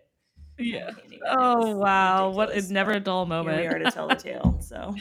[0.58, 0.91] Yeah.
[0.91, 1.18] can't even.
[1.18, 2.30] It Oh wow!
[2.30, 3.60] What ridiculous, is never a dull moment.
[3.60, 3.86] Here we are moment.
[3.86, 4.60] to tell the tale.
[4.62, 4.95] So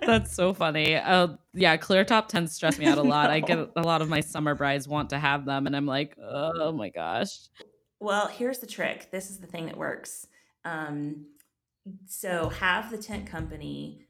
[0.08, 0.96] That's so funny.
[0.96, 3.30] Uh, yeah, clear top tents stress me out a lot.
[3.30, 6.16] I get a lot of my summer brides want to have them, and I'm like,
[6.18, 7.48] oh my gosh.
[8.00, 9.10] Well, here's the trick.
[9.10, 10.26] This is the thing that works.
[10.64, 11.26] Um,
[12.06, 14.06] so have the tent company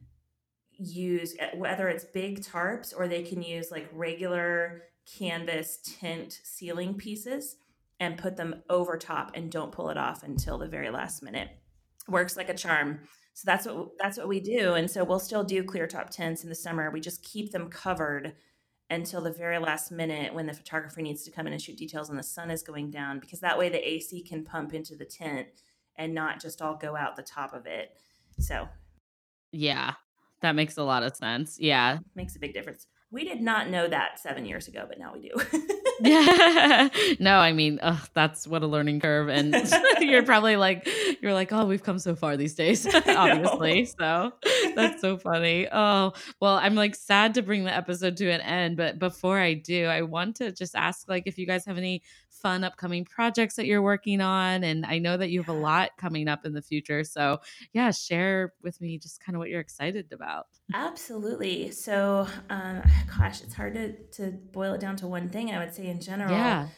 [0.79, 4.83] use eh, whether it's big tarps or they can use like regular
[5.19, 7.57] canvas tent ceiling pieces
[8.01, 11.49] and put them over top and don't pull it off until the very last minute.
[12.09, 13.01] Works like a charm.
[13.35, 14.75] So that's what that's what we do.
[14.75, 16.91] And so we'll still do clear top tents in the summer.
[16.91, 18.35] We just keep them covered
[18.91, 22.09] until the very last minute when the photographer needs to come in and shoot details
[22.09, 25.05] and the sun is going down because that way the AC can pump into the
[25.05, 25.49] tent
[25.97, 27.91] and not just all go out the top of it.
[28.39, 28.69] So
[29.53, 29.95] Yeah,
[30.41, 31.59] that makes a lot of sense.
[31.61, 31.99] Yeah.
[32.15, 32.87] makes a big difference.
[33.11, 35.59] We did not know that seven years ago, but now we do.
[36.01, 36.89] yeah.
[37.21, 39.29] No, I mean, ugh, that's what a learning curve.
[39.29, 39.55] And
[40.01, 40.89] you're probably like,
[41.21, 43.85] you're like, oh, we've come so far these days, obviously.
[43.87, 44.33] So
[44.75, 45.69] that's so funny.
[45.71, 48.77] Oh, well, I'm like sad to bring the episode to an end.
[48.77, 52.03] But before I do, I want to just ask, like, if you guys have any
[52.41, 54.65] fun upcoming projects that you're working on.
[54.65, 57.05] And I know that you have a lot coming up in the future.
[57.05, 57.41] So,
[57.73, 60.47] yeah, share with me just kind of what you're excited about.
[60.75, 61.71] Absolutely.
[61.71, 62.83] So, um,
[63.19, 65.51] gosh, it's hard to, to boil it down to one thing.
[65.51, 66.69] I would say in general, Yeah.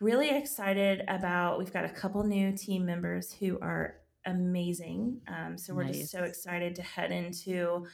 [0.00, 1.58] really excited about.
[1.58, 3.96] We've got a couple new team members who are
[4.26, 5.20] amazing.
[5.28, 7.86] Um, so we're just so excited to head into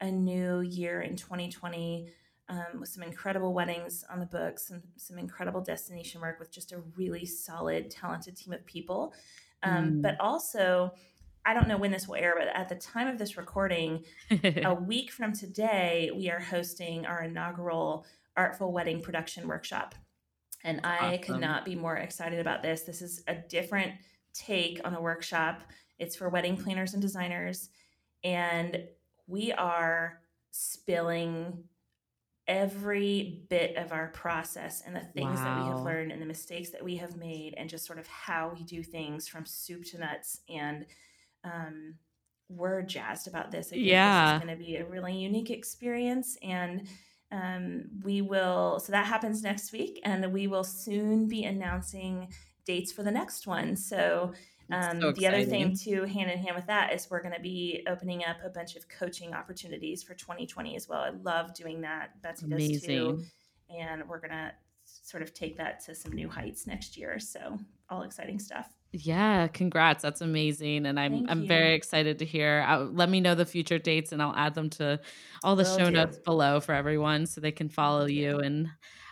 [0.00, 2.08] a new year in 2020
[2.48, 6.72] um, with some incredible weddings on the books and some incredible destination work with just
[6.72, 9.12] a really solid, talented team of people.
[9.62, 10.02] Um, Mm.
[10.02, 10.92] but also,
[11.44, 14.74] I don't know when this will air, but at the time of this recording, a
[14.92, 19.94] week from today, we are hosting our inaugural Artful Wedding Production Workshop.
[20.64, 22.82] And I could not be more excited about this.
[22.82, 23.92] This is a different
[24.34, 25.62] take on a workshop.
[25.98, 27.70] It's for wedding planners and designers.
[28.22, 28.84] And
[29.26, 30.20] we are
[30.50, 31.64] spilling
[32.48, 36.70] every bit of our process and the things that we have learned and the mistakes
[36.70, 39.98] that we have made and just sort of how we do things from soup to
[39.98, 40.40] nuts.
[40.48, 40.86] And
[41.44, 41.94] um,
[42.48, 43.70] we're jazzed about this.
[43.72, 44.36] I Yeah.
[44.36, 46.38] is going to be a really unique experience.
[46.42, 46.88] And
[47.30, 52.32] um, we will, so that happens next week, and we will soon be announcing
[52.64, 53.76] dates for the next one.
[53.76, 57.22] So, It's um, so the other thing, too, hand in hand with that, is we're
[57.22, 61.00] going to be opening up a bunch of coaching opportunities for 2020 as well.
[61.00, 62.20] I love doing that.
[62.22, 63.08] Betsy does too.
[63.08, 63.26] Amazing.
[63.70, 64.52] And we're going to
[64.84, 67.18] sort of take that to some new heights next year.
[67.18, 67.58] So,
[67.90, 68.68] all exciting stuff.
[68.92, 70.02] Yeah, congrats.
[70.02, 70.86] That's amazing.
[70.86, 71.48] And I'm Thank I'm you.
[71.48, 72.64] very excited to hear.
[72.66, 75.00] Uh, let me know the future dates and I'll add them to
[75.42, 75.90] all the Will show do.
[75.90, 78.38] notes below for everyone so they can follow you.
[78.38, 78.68] And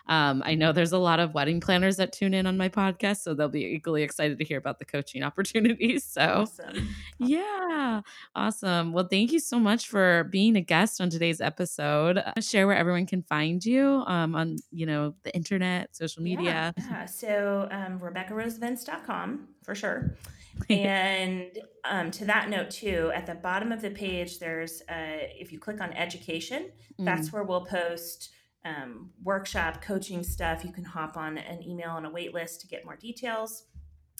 [0.08, 3.18] um, I know there's a lot of wedding planners that tune in on my podcast,
[3.22, 6.04] so they'll be equally excited to hear about the coaching opportunities.
[6.04, 6.88] So Awesome.
[7.18, 8.02] yeah,
[8.34, 8.92] awesome.
[8.92, 12.22] Well, thank you so much for being a guest on today's episode.
[12.40, 16.72] Share where everyone can find you um, on you know the internet, social media.
[16.76, 17.04] Yeah, yeah.
[17.06, 20.14] So um, RebeccaRoseEvents.com for sure.
[20.70, 21.50] and
[21.84, 25.58] um, to that note too, at the bottom of the page, there's uh, if you
[25.58, 28.30] click on education, that's Mm, where we'll post
[28.66, 30.64] um, workshop coaching stuff.
[30.64, 33.64] You can hop on an email on a wait list to get more details.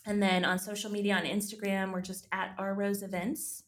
[0.07, 3.65] And then on social media, on Instagram, we're just at R Rose Events.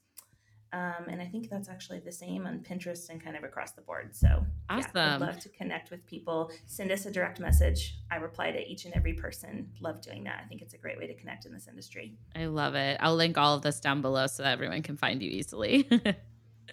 [0.72, 3.80] Um, and I think that's actually the same on Pinterest and kind of across the
[3.80, 4.14] board.
[4.14, 5.20] So, yeah, I'd awesome.
[5.22, 6.50] love to connect with people.
[6.66, 7.96] Send us a direct message.
[8.10, 9.70] I reply to each and every person.
[9.80, 10.42] Love doing that.
[10.44, 12.18] I think it's a great way to connect in this industry.
[12.36, 12.98] I love it.
[13.00, 15.88] I'll link all of this down below so that everyone can find you easily.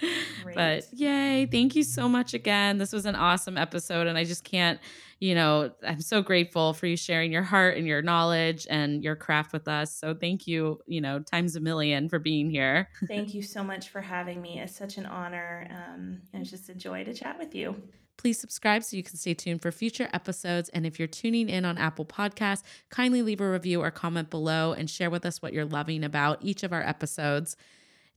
[0.53, 2.77] But yay, thank you so much again.
[2.77, 4.07] This was an awesome episode.
[4.07, 4.79] And I just can't,
[5.19, 9.15] you know, I'm so grateful for you sharing your heart and your knowledge and your
[9.15, 9.93] craft with us.
[9.93, 12.87] So thank you, you know, times a million for being here.
[13.07, 14.59] Thank you so much for having me.
[14.59, 15.67] It's such an honor.
[15.69, 17.75] Um, and it's just a joy to chat with you.
[18.17, 20.69] Please subscribe so you can stay tuned for future episodes.
[20.69, 24.71] And if you're tuning in on Apple Podcasts, kindly leave a review or comment below
[24.71, 27.57] and share with us what you're loving about each of our episodes.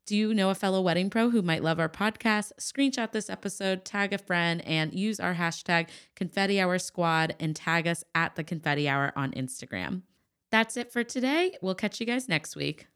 [0.09, 2.53] Do you know a fellow wedding pro who might love our podcast?
[2.59, 7.87] Screenshot this episode, tag a friend, and use our hashtag Confetti Hour Squad and tag
[7.87, 10.01] us at the Confetti Hour on Instagram.
[10.51, 11.59] That's it for today.
[11.61, 12.87] We'll catch you guys next week.